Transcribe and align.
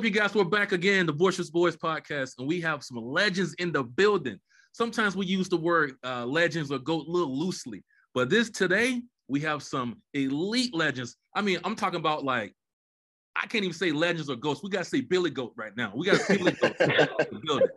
up, 0.00 0.04
you 0.06 0.10
guys? 0.10 0.34
We're 0.34 0.44
back 0.44 0.72
again, 0.72 1.04
the 1.04 1.12
Boisterous 1.12 1.50
Boys 1.50 1.76
podcast, 1.76 2.38
and 2.38 2.48
we 2.48 2.58
have 2.62 2.82
some 2.82 2.96
legends 2.96 3.52
in 3.58 3.70
the 3.70 3.84
building. 3.84 4.40
Sometimes 4.72 5.14
we 5.14 5.26
use 5.26 5.50
the 5.50 5.58
word 5.58 5.92
uh, 6.02 6.24
legends 6.24 6.72
or 6.72 6.78
goat 6.78 7.06
a 7.06 7.10
little 7.10 7.38
loosely, 7.38 7.84
but 8.14 8.30
this 8.30 8.48
today 8.48 9.02
we 9.28 9.40
have 9.40 9.62
some 9.62 10.00
elite 10.14 10.72
legends. 10.72 11.16
I 11.36 11.42
mean, 11.42 11.58
I'm 11.64 11.76
talking 11.76 12.00
about 12.00 12.24
like 12.24 12.54
I 13.36 13.42
can't 13.46 13.62
even 13.62 13.76
say 13.76 13.92
legends 13.92 14.30
or 14.30 14.36
ghosts. 14.36 14.64
We 14.64 14.70
gotta 14.70 14.86
say 14.86 15.02
Billy 15.02 15.28
Goat 15.28 15.52
right 15.54 15.76
now. 15.76 15.92
We 15.94 16.06
got 16.06 16.26
Billy 16.26 16.52
Goat 16.52 16.78
building. 17.44 17.68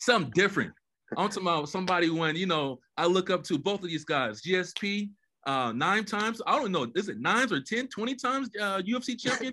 Something 0.00 0.32
different. 0.34 0.72
I'm 1.16 1.28
talking 1.28 1.44
about 1.44 1.68
somebody 1.68 2.10
when 2.10 2.34
you 2.34 2.46
know 2.46 2.80
I 2.96 3.06
look 3.06 3.30
up 3.30 3.44
to 3.44 3.56
both 3.56 3.84
of 3.84 3.88
these 3.88 4.04
guys, 4.04 4.42
GSP 4.42 5.10
uh, 5.48 5.72
nine 5.72 6.04
times. 6.04 6.42
I 6.46 6.56
don't 6.58 6.70
know. 6.70 6.86
Is 6.94 7.08
it 7.08 7.18
nines 7.18 7.52
or 7.52 7.60
10, 7.60 7.88
20 7.88 8.14
times 8.16 8.50
uh, 8.60 8.82
UFC 8.82 9.18
champion? 9.18 9.52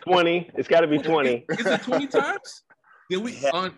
20. 0.00 0.50
It's 0.56 0.66
got 0.66 0.80
to 0.80 0.88
be 0.88 0.98
20. 0.98 1.46
Is 1.50 1.66
it 1.66 1.82
20 1.82 2.06
times? 2.08 2.62
Then 3.08 3.22
we 3.22 3.38
on. 3.52 3.72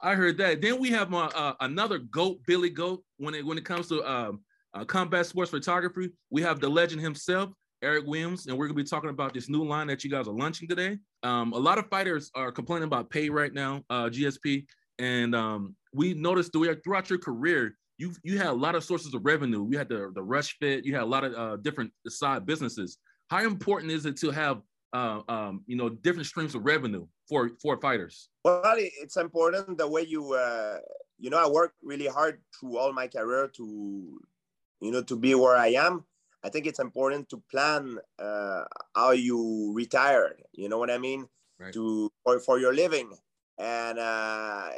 I 0.00 0.14
heard 0.14 0.38
that. 0.38 0.62
Then 0.62 0.78
we 0.78 0.90
have 0.90 1.12
uh, 1.12 1.30
uh, 1.34 1.54
another 1.60 1.98
goat, 1.98 2.38
Billy 2.46 2.70
Goat. 2.70 3.02
When 3.16 3.34
it 3.34 3.44
when 3.44 3.58
it 3.58 3.64
comes 3.64 3.88
to 3.88 4.08
um, 4.08 4.40
uh, 4.72 4.84
combat 4.84 5.26
sports 5.26 5.50
photography, 5.50 6.10
we 6.30 6.42
have 6.42 6.60
the 6.60 6.68
legend 6.68 7.02
himself, 7.02 7.50
Eric 7.82 8.06
Williams, 8.06 8.46
and 8.46 8.56
we're 8.56 8.68
gonna 8.68 8.76
be 8.76 8.84
talking 8.84 9.10
about 9.10 9.34
this 9.34 9.48
new 9.48 9.64
line 9.64 9.88
that 9.88 10.04
you 10.04 10.10
guys 10.10 10.28
are 10.28 10.34
launching 10.34 10.68
today. 10.68 10.98
Um, 11.24 11.52
a 11.52 11.58
lot 11.58 11.78
of 11.78 11.88
fighters 11.88 12.30
are 12.36 12.52
complaining 12.52 12.86
about 12.86 13.10
pay 13.10 13.28
right 13.28 13.52
now, 13.52 13.82
uh, 13.90 14.04
GSP, 14.04 14.66
and 15.00 15.34
um, 15.34 15.74
we 15.92 16.14
noticed 16.14 16.52
throughout 16.52 17.10
your 17.10 17.18
career, 17.18 17.76
you 17.98 18.14
you 18.22 18.38
had 18.38 18.46
a 18.46 18.52
lot 18.52 18.74
of 18.74 18.84
sources 18.84 19.12
of 19.12 19.24
revenue. 19.24 19.66
You 19.70 19.76
had 19.76 19.88
the 19.88 20.10
the 20.14 20.22
Rush 20.22 20.56
Fit. 20.58 20.84
You 20.86 20.94
had 20.94 21.02
a 21.02 21.06
lot 21.06 21.24
of 21.24 21.34
uh, 21.34 21.56
different 21.56 21.92
side 22.06 22.46
businesses. 22.46 22.98
How 23.28 23.44
important 23.44 23.92
is 23.92 24.06
it 24.06 24.16
to 24.18 24.30
have 24.30 24.62
uh, 24.92 25.20
um, 25.28 25.62
you 25.66 25.76
know 25.76 25.88
different 25.90 26.26
streams 26.26 26.54
of 26.54 26.64
revenue 26.64 27.06
for 27.28 27.50
for 27.60 27.78
fighters? 27.80 28.30
Well, 28.44 28.62
it's 28.76 29.16
important 29.16 29.76
the 29.76 29.88
way 29.88 30.02
you 30.02 30.32
uh, 30.32 30.78
you 31.18 31.28
know 31.28 31.44
I 31.44 31.48
worked 31.50 31.74
really 31.82 32.06
hard 32.06 32.40
through 32.58 32.78
all 32.78 32.92
my 32.92 33.08
career 33.08 33.48
to 33.56 34.20
you 34.80 34.90
know 34.90 35.02
to 35.02 35.16
be 35.16 35.34
where 35.34 35.56
I 35.56 35.68
am. 35.68 36.04
I 36.44 36.50
think 36.50 36.66
it's 36.66 36.78
important 36.78 37.28
to 37.30 37.42
plan 37.50 37.98
uh, 38.20 38.62
how 38.94 39.10
you 39.10 39.72
retire. 39.74 40.36
You 40.52 40.68
know 40.68 40.78
what 40.78 40.90
I 40.90 40.98
mean? 40.98 41.26
Right. 41.58 41.72
To 41.72 42.12
for, 42.22 42.38
for 42.38 42.60
your 42.60 42.72
living 42.72 43.10
and 43.58 43.98
uh, 43.98 44.70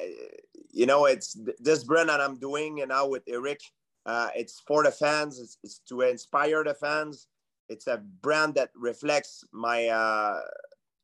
you 0.73 0.87
know 0.87 1.07
it's 1.07 1.39
this 1.59 1.85
brand 1.85 2.09
that 2.09 2.21
i'm 2.21 2.39
doing 2.39 2.81
and 2.81 2.89
now 2.91 3.07
with 3.07 3.23
eric 3.27 3.61
uh, 4.07 4.29
it's 4.35 4.63
for 4.67 4.83
the 4.83 4.91
fans 4.91 5.39
it's, 5.39 5.59
it's, 5.63 5.81
to 5.81 6.01
inspire 6.01 6.65
the 6.65 6.75
fans. 6.75 7.29
It's 7.69 7.87
a 7.87 7.99
brand 8.23 8.55
that 8.55 8.71
reflects 8.75 9.45
my 9.53 9.89
uh, 9.89 10.41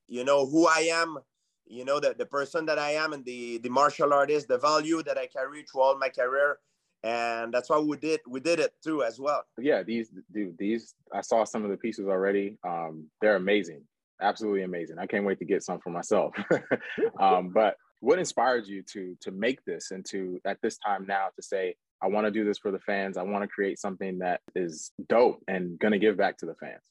you 0.08 0.25
know 0.25 0.47
who 0.47 0.67
i 0.67 0.89
am 0.91 1.19
you 1.67 1.84
know 1.84 2.00
the, 2.00 2.14
the 2.19 2.27
person 2.27 2.64
that 2.67 2.78
i 2.78 2.92
am 2.92 3.12
and 3.12 3.25
the 3.25 3.58
the 3.58 3.69
martial 3.69 4.12
artist 4.12 4.48
the 4.48 4.58
value 4.58 5.03
that 5.03 5.19
i 5.19 5.27
carry 5.27 5.62
through 5.62 5.83
all 5.83 5.98
my 5.98 6.08
career. 6.08 6.58
And 7.03 7.55
that's 7.55 7.70
why 7.70 7.78
we 7.78 7.97
did 7.98 8.20
we 8.27 8.41
did 8.41 8.58
it 8.58 8.73
too 8.83 9.05
as 9.05 9.20
well. 9.20 9.45
Yeah 9.58 9.83
these 9.83 10.11
dude 10.33 10.56
these 10.58 10.95
i 11.12 11.20
saw 11.20 11.45
some 11.45 11.64
of 11.64 11.70
the 11.70 11.77
pieces 11.77 12.08
already. 12.08 12.56
Um 12.64 13.08
they're 13.20 13.36
amazing. 13.36 13.83
Absolutely 14.20 14.62
amazing. 14.62 14.98
I 14.98 15.06
can't 15.06 15.27
wait 15.27 15.39
to 15.41 15.45
get 15.45 15.62
some 15.62 15.78
for 15.78 15.91
myself. 15.91 16.34
um, 17.20 17.51
but 17.51 17.77
what 18.00 18.19
inspired 18.19 18.66
you 18.66 18.83
to 18.83 19.16
to 19.20 19.30
make 19.30 19.64
this 19.64 19.91
and 19.91 20.05
to 20.06 20.41
at 20.44 20.61
this 20.62 20.78
time 20.78 21.06
now 21.06 21.28
to 21.34 21.42
say 21.42 21.75
I 22.02 22.08
want 22.08 22.27
to 22.27 22.30
do 22.30 22.44
this 22.44 22.58
for 22.58 22.70
the 22.70 22.78
fans. 22.78 23.16
I 23.16 23.22
want 23.22 23.42
to 23.42 23.48
create 23.48 23.78
something 23.78 24.19
that 24.19 24.41
is 24.55 24.92
dope 25.08 25.42
and 25.48 25.78
going 25.78 25.92
to 25.92 25.98
give 25.98 26.17
back 26.17 26.36
to 26.39 26.47
the 26.47 26.55
fans. 26.55 26.83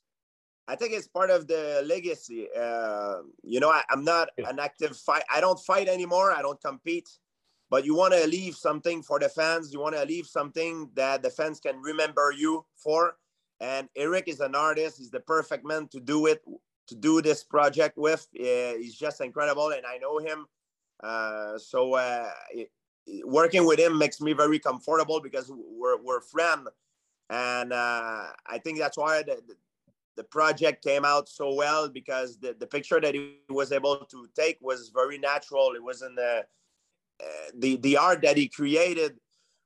I 0.67 0.75
think 0.75 0.93
it's 0.93 1.07
part 1.07 1.29
of 1.29 1.47
the 1.47 1.83
legacy. 1.85 2.47
Uh, 2.59 3.17
you 3.43 3.59
know, 3.59 3.69
I, 3.69 3.83
am 3.91 4.03
not 4.03 4.29
an 4.37 4.59
active 4.59 4.97
fight. 4.97 5.21
I 5.31 5.39
don't 5.39 5.59
fight 5.59 5.87
anymore. 5.87 6.31
I 6.31 6.41
don't 6.41 6.59
compete. 6.59 7.07
But 7.69 7.85
you 7.85 7.95
want 7.95 8.13
to 8.13 8.25
leave 8.27 8.55
something 8.55 9.03
for 9.03 9.19
the 9.19 9.29
fans. 9.29 9.71
You 9.71 9.79
want 9.79 9.95
to 9.95 10.05
leave 10.05 10.25
something 10.25 10.89
that 10.95 11.21
the 11.21 11.29
fans 11.29 11.59
can 11.59 11.79
remember 11.81 12.33
you 12.35 12.65
for. 12.75 13.17
And 13.59 13.89
Eric 13.95 14.27
is 14.27 14.39
an 14.39 14.55
artist. 14.55 14.97
He's 14.97 15.11
the 15.11 15.19
perfect 15.19 15.65
man 15.65 15.87
to 15.89 15.99
do 15.99 16.25
it 16.25 16.43
to 16.87 16.95
do 16.95 17.21
this 17.21 17.43
project 17.43 17.97
with. 17.97 18.27
Uh, 18.39 18.77
he's 18.77 18.95
just 18.95 19.21
incredible, 19.21 19.69
and 19.69 19.85
I 19.85 19.97
know 19.97 20.19
him. 20.19 20.45
Uh, 21.03 21.57
so 21.57 21.95
uh, 21.95 22.29
it, 22.51 22.69
working 23.25 23.65
with 23.65 23.79
him 23.79 23.97
makes 23.97 24.21
me 24.21 24.33
very 24.33 24.59
comfortable 24.59 25.19
because 25.21 25.51
we're 25.51 26.01
we're 26.01 26.21
friends, 26.21 26.69
and 27.29 27.73
uh, 27.73 28.27
I 28.47 28.57
think 28.63 28.79
that's 28.79 28.97
why 28.97 29.23
the, 29.23 29.41
the 30.15 30.23
project 30.23 30.83
came 30.83 31.05
out 31.05 31.27
so 31.27 31.53
well 31.53 31.89
because 31.89 32.39
the, 32.39 32.55
the 32.59 32.67
picture 32.67 32.99
that 33.01 33.13
he 33.13 33.37
was 33.49 33.71
able 33.71 33.97
to 33.97 34.27
take 34.35 34.57
was 34.61 34.91
very 34.93 35.17
natural. 35.17 35.73
It 35.75 35.83
wasn't 35.83 36.15
the 36.15 36.45
uh, 37.21 37.25
the 37.57 37.77
the 37.77 37.97
art 37.97 38.21
that 38.23 38.37
he 38.37 38.47
created 38.47 39.17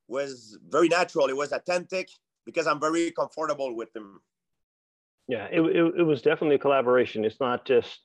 was 0.07 0.57
very 0.67 0.87
natural. 0.87 1.27
It 1.27 1.37
was 1.37 1.51
authentic 1.51 2.09
because 2.45 2.67
I'm 2.67 2.79
very 2.79 3.11
comfortable 3.11 3.75
with 3.75 3.95
him. 3.95 4.21
Yeah, 5.27 5.47
it, 5.51 5.61
it, 5.61 5.93
it 5.99 6.03
was 6.03 6.23
definitely 6.23 6.55
a 6.55 6.59
collaboration. 6.59 7.23
It's 7.23 7.39
not 7.39 7.63
just 7.63 7.99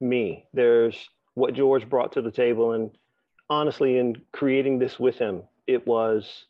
me. 0.00 0.46
There's 0.54 0.96
what 1.34 1.54
George 1.54 1.88
brought 1.88 2.12
to 2.12 2.22
the 2.22 2.30
table. 2.30 2.72
And 2.72 2.90
honestly, 3.48 3.98
in 3.98 4.16
creating 4.32 4.78
this 4.78 4.98
with 4.98 5.16
him, 5.16 5.42
it 5.66 5.86
was 5.86 6.46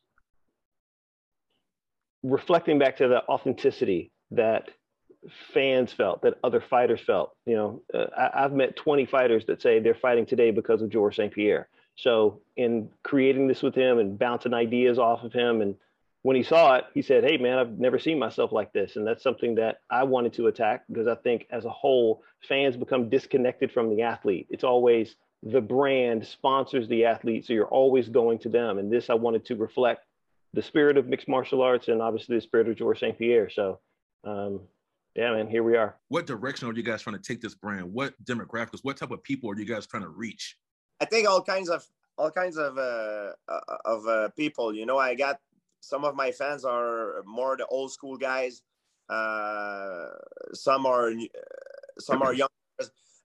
reflecting 2.22 2.78
back 2.78 2.96
to 2.98 3.08
the 3.08 3.26
authenticity 3.28 4.10
that 4.30 4.70
fans 5.52 5.92
felt, 5.92 6.22
that 6.22 6.34
other 6.42 6.60
fighters 6.60 7.00
felt. 7.00 7.34
You 7.46 7.56
know, 7.56 7.82
uh, 7.92 8.06
I, 8.34 8.42
have 8.42 8.52
met 8.52 8.76
20 8.76 9.06
fighters 9.06 9.44
that 9.46 9.60
say 9.60 9.80
they're 9.80 9.94
fighting 9.94 10.26
today 10.26 10.50
because 10.50 10.82
of 10.82 10.90
George 10.90 11.16
St. 11.16 11.32
Pierre. 11.32 11.68
So, 11.96 12.40
in 12.56 12.88
creating 13.02 13.48
this 13.48 13.62
with 13.62 13.74
him 13.74 13.98
and 13.98 14.18
bouncing 14.18 14.54
ideas 14.54 14.98
off 14.98 15.22
of 15.22 15.32
him 15.32 15.60
and 15.60 15.74
when 16.22 16.36
he 16.36 16.42
saw 16.42 16.76
it, 16.76 16.84
he 16.92 17.02
said, 17.02 17.24
Hey, 17.24 17.38
man, 17.38 17.58
I've 17.58 17.78
never 17.78 17.98
seen 17.98 18.18
myself 18.18 18.52
like 18.52 18.72
this. 18.72 18.96
And 18.96 19.06
that's 19.06 19.22
something 19.22 19.54
that 19.56 19.80
I 19.90 20.04
wanted 20.04 20.34
to 20.34 20.48
attack 20.48 20.84
because 20.88 21.06
I 21.06 21.14
think 21.14 21.46
as 21.50 21.64
a 21.64 21.70
whole, 21.70 22.22
fans 22.48 22.76
become 22.76 23.08
disconnected 23.08 23.72
from 23.72 23.94
the 23.94 24.02
athlete. 24.02 24.46
It's 24.50 24.64
always 24.64 25.16
the 25.42 25.60
brand 25.60 26.26
sponsors 26.26 26.88
the 26.88 27.06
athlete. 27.06 27.46
So 27.46 27.54
you're 27.54 27.66
always 27.66 28.08
going 28.08 28.38
to 28.40 28.48
them. 28.48 28.78
And 28.78 28.92
this, 28.92 29.08
I 29.08 29.14
wanted 29.14 29.46
to 29.46 29.56
reflect 29.56 30.04
the 30.52 30.62
spirit 30.62 30.96
of 30.96 31.06
mixed 31.06 31.28
martial 31.28 31.62
arts 31.62 31.88
and 31.88 32.02
obviously 32.02 32.36
the 32.36 32.42
spirit 32.42 32.68
of 32.68 32.76
George 32.76 33.00
St. 33.00 33.16
Pierre. 33.16 33.48
So, 33.48 33.78
um, 34.24 34.60
yeah, 35.14 35.32
man, 35.32 35.48
here 35.48 35.62
we 35.62 35.76
are. 35.76 35.96
What 36.08 36.26
direction 36.26 36.68
are 36.68 36.74
you 36.74 36.82
guys 36.82 37.02
trying 37.02 37.16
to 37.16 37.22
take 37.22 37.40
this 37.40 37.54
brand? 37.54 37.92
What 37.92 38.14
demographics, 38.24 38.80
what 38.82 38.96
type 38.96 39.10
of 39.10 39.22
people 39.22 39.50
are 39.50 39.58
you 39.58 39.64
guys 39.64 39.86
trying 39.86 40.02
to 40.02 40.08
reach? 40.08 40.56
I 41.00 41.04
think 41.06 41.28
all 41.28 41.42
kinds 41.42 41.70
of 41.70 41.84
all 42.18 42.30
kinds 42.30 42.58
of 42.58 42.76
uh, 42.76 43.32
uh 43.48 43.60
of 43.86 44.06
uh, 44.06 44.28
people. 44.36 44.74
You 44.74 44.86
know, 44.86 44.98
I 44.98 45.14
got 45.14 45.40
some 45.80 46.04
of 46.04 46.14
my 46.14 46.30
fans 46.30 46.64
are 46.64 47.22
more 47.26 47.56
the 47.56 47.66
old 47.66 47.92
school 47.92 48.16
guys. 48.16 48.62
Uh, 49.08 50.10
some 50.52 50.86
are 50.86 51.12
some 51.98 52.22
are 52.22 52.34
young. 52.34 52.48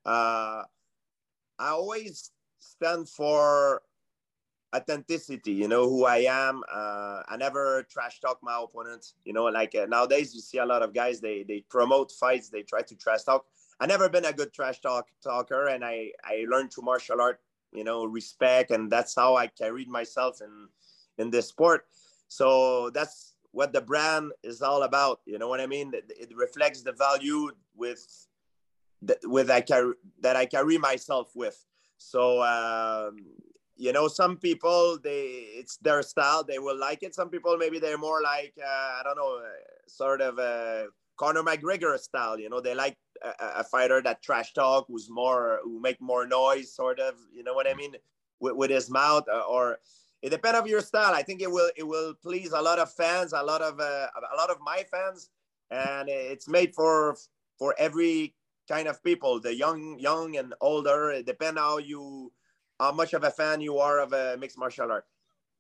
Uh, 0.06 0.64
I 1.58 1.70
always 1.70 2.32
stand 2.60 3.10
for 3.10 3.82
authenticity. 4.76 5.52
You 5.52 5.68
know 5.68 5.90
who 5.90 6.06
I 6.06 6.26
am. 6.28 6.64
Uh, 6.72 7.22
I 7.28 7.38
never 7.38 7.86
trash 7.90 8.20
talk 8.20 8.40
my 8.42 8.60
opponents. 8.62 9.14
You 9.24 9.34
know, 9.34 9.46
like 9.46 9.76
uh, 9.76 9.86
nowadays 9.86 10.34
you 10.36 10.42
see 10.42 10.58
a 10.58 10.66
lot 10.66 10.82
of 10.82 10.94
guys 10.94 11.22
they 11.22 11.44
they 11.44 11.64
promote 11.70 12.12
fights. 12.12 12.50
They 12.50 12.64
try 12.64 12.82
to 12.82 12.96
trash 12.96 13.24
talk. 13.24 13.46
I 13.80 13.86
never 13.86 14.10
been 14.10 14.26
a 14.26 14.34
good 14.34 14.54
trash 14.54 14.80
talk 14.82 15.08
talker, 15.24 15.68
and 15.68 15.84
I 15.84 16.12
I 16.24 16.46
learned 16.50 16.72
to 16.72 16.82
martial 16.82 17.22
art. 17.22 17.42
You 17.72 17.84
know, 17.84 18.06
respect, 18.06 18.72
and 18.72 18.92
that's 18.92 19.16
how 19.16 19.36
I 19.36 19.48
carried 19.48 19.90
myself 19.90 20.42
in 20.42 20.70
in 21.18 21.30
this 21.30 21.48
sport. 21.50 21.86
So 22.28 22.90
that's 22.90 23.36
what 23.52 23.72
the 23.72 23.82
brand 23.82 24.32
is 24.44 24.62
all 24.62 24.84
about. 24.84 25.22
You 25.26 25.40
know 25.40 25.48
what 25.48 25.62
I 25.62 25.68
mean? 25.68 25.94
It, 25.94 26.32
reflects 26.36 26.82
the 26.82 26.92
value 26.92 27.52
with 27.76 28.28
with 29.24 29.50
I 29.50 29.62
carry 29.62 29.94
that 30.22 30.36
I 30.36 30.46
carry 30.46 30.78
myself 30.78 31.32
with. 31.36 31.64
So 31.98 32.44
um, 32.44 33.18
you 33.78 33.94
know, 33.94 34.08
some 34.08 34.38
people 34.38 34.98
they 35.02 35.24
it's 35.60 35.78
their 35.78 36.02
style. 36.02 36.44
They 36.44 36.60
will 36.60 36.78
like 36.78 37.04
it. 37.04 37.16
Some 37.16 37.30
people 37.30 37.58
maybe 37.58 37.80
they're 37.80 37.98
more 37.98 38.22
like 38.22 38.54
uh, 38.60 39.00
I 39.00 39.02
don't 39.04 39.18
know, 39.18 39.38
uh, 39.38 39.50
sort 39.88 40.22
of 40.22 40.38
a 40.40 40.88
Conor 41.18 41.44
McGregor 41.44 41.98
style. 41.98 42.40
You 42.40 42.50
know, 42.50 42.60
they 42.60 42.76
like 42.76 42.98
a, 43.24 43.60
a, 43.60 43.64
fighter 43.64 44.02
that 44.02 44.22
trash 44.22 44.54
talk, 44.54 44.86
who's 44.88 45.10
more 45.10 45.60
who 45.64 45.80
make 45.80 46.02
more 46.02 46.28
noise, 46.28 46.74
sort 46.74 47.00
of. 47.00 47.16
You 47.34 47.44
know 47.44 47.54
what 47.54 47.68
I 47.68 47.74
mean? 47.74 47.96
With, 48.40 48.56
with 48.56 48.70
his 48.70 48.90
mouth 48.90 49.24
uh, 49.32 49.44
or 49.48 49.80
it 50.26 50.32
depends 50.32 50.60
on 50.60 50.68
your 50.68 50.82
style. 50.82 51.14
I 51.14 51.22
think 51.22 51.44
it 51.44 51.52
will 51.52 51.70
it 51.78 51.84
will 51.84 52.16
please 52.16 52.52
a 52.52 52.60
lot 52.60 52.80
of 52.80 52.92
fans, 52.92 53.32
a 53.32 53.44
lot 53.44 53.62
of 53.62 53.80
uh, 53.80 54.08
a 54.34 54.36
lot 54.36 54.50
of 54.50 54.58
my 54.60 54.84
fans, 54.90 55.30
and 55.70 56.10
it's 56.10 56.48
made 56.48 56.74
for 56.74 57.16
for 57.60 57.76
every 57.78 58.34
kind 58.68 58.88
of 58.88 59.04
people, 59.04 59.40
the 59.40 59.54
young 59.54 60.00
young 60.00 60.36
and 60.38 60.56
older. 60.62 61.12
It 61.12 61.28
depends 61.28 61.60
how 61.60 61.78
you 61.78 62.34
how 62.80 62.92
much 62.92 63.14
of 63.14 63.24
a 63.24 63.30
fan 63.30 63.62
you 63.62 63.78
are 63.78 64.00
of 64.00 64.14
a 64.14 64.36
mixed 64.40 64.58
martial 64.58 64.92
art. 64.92 65.06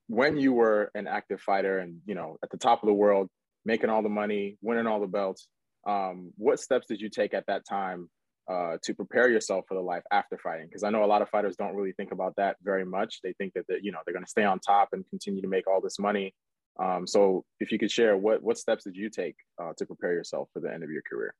When 0.07 0.35
you 0.35 0.51
were 0.53 0.89
an 0.95 1.05
active 1.05 1.41
fighter 1.41 1.77
and 1.77 1.99
you 2.07 2.15
know 2.15 2.37
at 2.41 2.49
the 2.49 2.57
top 2.57 2.81
of 2.81 2.87
the 2.87 2.93
world, 2.93 3.29
making 3.65 3.91
all 3.91 4.01
the 4.01 4.09
money, 4.09 4.57
winning 4.63 4.87
all 4.87 4.99
the 4.99 5.05
belts, 5.05 5.47
um, 5.85 6.31
what 6.37 6.59
steps 6.59 6.87
did 6.87 6.99
you 7.01 7.09
take 7.09 7.35
at 7.35 7.45
that 7.45 7.67
time 7.69 8.09
uh, 8.47 8.77
to 8.83 8.93
prepare 8.93 9.29
yourself 9.29 9.65
for 9.67 9.75
the 9.75 9.81
life 9.81 10.03
after 10.11 10.37
fighting? 10.37 10.67
Because 10.67 10.83
I 10.83 10.89
know 10.89 11.03
a 11.03 11.07
lot 11.07 11.21
of 11.21 11.29
fighters 11.29 11.55
don't 11.55 11.75
really 11.75 11.93
think 11.93 12.11
about 12.11 12.35
that 12.37 12.57
very 12.63 12.85
much. 12.85 13.21
They 13.23 13.33
think 13.33 13.53
that 13.53 13.65
you 13.81 13.91
know 13.91 13.99
they're 14.05 14.13
going 14.13 14.25
to 14.25 14.29
stay 14.29 14.43
on 14.43 14.59
top 14.59 14.89
and 14.93 15.07
continue 15.09 15.41
to 15.41 15.47
make 15.47 15.67
all 15.67 15.81
this 15.81 15.99
money. 15.99 16.33
Um, 16.77 17.07
so 17.07 17.45
if 17.59 17.71
you 17.71 17.79
could 17.79 17.91
share, 17.91 18.17
what 18.17 18.43
what 18.43 18.57
steps 18.57 18.83
did 18.83 18.95
you 18.95 19.09
take 19.09 19.35
uh, 19.61 19.73
to 19.77 19.85
prepare 19.85 20.13
yourself 20.13 20.49
for 20.53 20.59
the 20.59 20.71
end 20.73 20.83
of 20.83 20.89
your 20.89 21.01
career? 21.09 21.33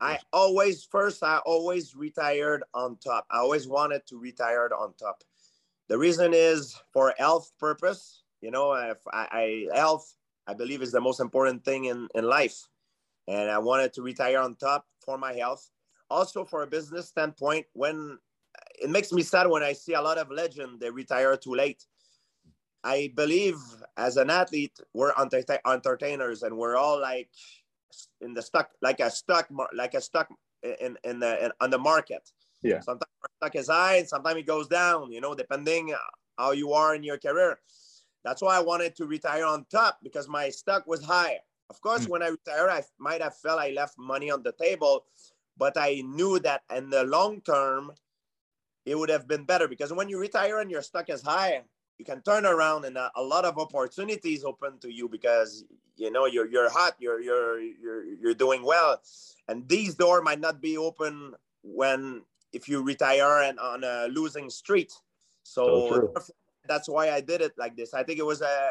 I 0.00 0.18
always 0.32 0.84
first 0.84 1.22
I 1.22 1.38
always 1.38 1.94
retired 1.94 2.64
on 2.74 2.96
top. 2.96 3.26
I 3.30 3.38
always 3.38 3.68
wanted 3.68 4.06
to 4.08 4.18
retire 4.18 4.70
on 4.76 4.94
top. 4.94 5.22
The 5.88 5.98
reason 5.98 6.32
is 6.34 6.76
for 6.92 7.14
health 7.18 7.52
purpose. 7.58 8.22
You 8.40 8.50
know, 8.50 8.72
if 8.72 8.98
I, 9.12 9.66
I 9.72 9.76
health 9.76 10.12
I 10.46 10.54
believe 10.54 10.82
is 10.82 10.92
the 10.92 11.00
most 11.00 11.20
important 11.20 11.64
thing 11.64 11.86
in 11.86 12.08
in 12.14 12.24
life, 12.24 12.66
and 13.28 13.50
I 13.50 13.58
wanted 13.58 13.92
to 13.94 14.02
retire 14.02 14.40
on 14.40 14.56
top 14.56 14.86
for 15.04 15.18
my 15.18 15.32
health. 15.32 15.70
Also, 16.08 16.44
for 16.44 16.62
a 16.62 16.66
business 16.66 17.08
standpoint, 17.08 17.66
when 17.72 18.18
it 18.80 18.90
makes 18.90 19.12
me 19.12 19.22
sad 19.22 19.48
when 19.48 19.62
I 19.62 19.72
see 19.72 19.94
a 19.94 20.00
lot 20.00 20.18
of 20.18 20.30
legend 20.30 20.80
they 20.80 20.90
retire 20.90 21.36
too 21.36 21.54
late. 21.54 21.84
I 22.84 23.12
believe 23.16 23.56
as 23.96 24.16
an 24.16 24.30
athlete, 24.30 24.78
we're 24.94 25.12
entertainers 25.18 26.42
and 26.42 26.56
we're 26.56 26.76
all 26.76 27.00
like 27.00 27.30
in 28.20 28.34
the 28.34 28.42
stock, 28.42 28.70
like 28.80 29.00
a 29.00 29.10
stock, 29.10 29.48
like 29.74 29.94
a 29.94 30.00
stock 30.00 30.28
in 30.62 30.96
in 31.02 31.18
the 31.18 31.46
in, 31.46 31.52
on 31.60 31.70
the 31.70 31.78
market. 31.78 32.30
Yeah. 32.62 32.80
Sometimes 32.80 33.10
stock 33.40 33.56
is 33.56 33.68
high, 33.68 33.96
and 33.96 34.08
sometimes 34.08 34.38
it 34.38 34.46
goes 34.46 34.68
down. 34.68 35.10
You 35.10 35.20
know, 35.20 35.34
depending 35.34 35.94
how 36.38 36.52
you 36.52 36.72
are 36.72 36.94
in 36.94 37.02
your 37.02 37.18
career. 37.18 37.58
That's 38.24 38.42
why 38.42 38.56
I 38.56 38.60
wanted 38.60 38.96
to 38.96 39.06
retire 39.06 39.44
on 39.44 39.66
top 39.70 39.98
because 40.02 40.28
my 40.28 40.50
stock 40.50 40.86
was 40.86 41.02
high. 41.02 41.38
Of 41.70 41.80
course, 41.80 42.06
mm. 42.06 42.10
when 42.10 42.22
I 42.22 42.28
retired, 42.28 42.70
I 42.70 42.82
might 42.98 43.22
have 43.22 43.36
felt 43.36 43.60
I 43.60 43.70
left 43.70 43.96
money 43.98 44.30
on 44.30 44.42
the 44.42 44.52
table, 44.52 45.06
but 45.56 45.76
I 45.76 46.02
knew 46.04 46.38
that 46.40 46.62
in 46.74 46.90
the 46.90 47.04
long 47.04 47.40
term, 47.40 47.92
it 48.84 48.96
would 48.96 49.10
have 49.10 49.26
been 49.26 49.44
better 49.44 49.68
because 49.68 49.92
when 49.92 50.08
you 50.08 50.18
retire 50.18 50.60
and 50.60 50.70
your 50.70 50.82
stock 50.82 51.10
is 51.10 51.22
high, 51.22 51.62
you 51.98 52.04
can 52.04 52.22
turn 52.22 52.46
around 52.46 52.84
and 52.84 52.96
a, 52.96 53.10
a, 53.16 53.22
lot 53.22 53.44
of 53.44 53.58
opportunities 53.58 54.44
open 54.44 54.78
to 54.78 54.92
you 54.92 55.08
because 55.08 55.64
you 55.96 56.10
know 56.10 56.26
you're 56.26 56.46
you're 56.46 56.70
hot, 56.70 56.94
you're 56.98 57.20
you're 57.20 57.60
you're 57.60 58.04
you're 58.04 58.34
doing 58.34 58.62
well, 58.62 59.00
and 59.48 59.66
these 59.68 59.94
door 59.94 60.22
might 60.22 60.40
not 60.40 60.60
be 60.60 60.76
open 60.76 61.32
when 61.62 62.22
if 62.52 62.68
you 62.68 62.82
retire 62.82 63.42
and 63.42 63.58
on 63.58 63.82
a 63.82 64.08
losing 64.08 64.50
street. 64.50 64.92
So, 65.42 66.10
so 66.14 66.32
that's 66.66 66.88
why 66.88 67.10
I 67.10 67.20
did 67.20 67.40
it 67.40 67.52
like 67.56 67.76
this. 67.76 67.94
I 67.94 68.02
think 68.02 68.18
it 68.18 68.26
was 68.26 68.42
a 68.42 68.70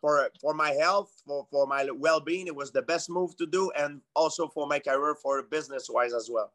for 0.00 0.28
for 0.40 0.54
my 0.54 0.70
health, 0.72 1.10
for 1.26 1.46
for 1.50 1.66
my 1.66 1.88
well 1.94 2.20
being, 2.20 2.46
it 2.46 2.54
was 2.54 2.70
the 2.70 2.82
best 2.82 3.10
move 3.10 3.36
to 3.36 3.46
do, 3.46 3.70
and 3.76 4.00
also 4.14 4.48
for 4.48 4.66
my 4.66 4.78
career, 4.78 5.14
for 5.22 5.42
business 5.42 5.88
wise 5.90 6.14
as 6.14 6.28
well. 6.32 6.52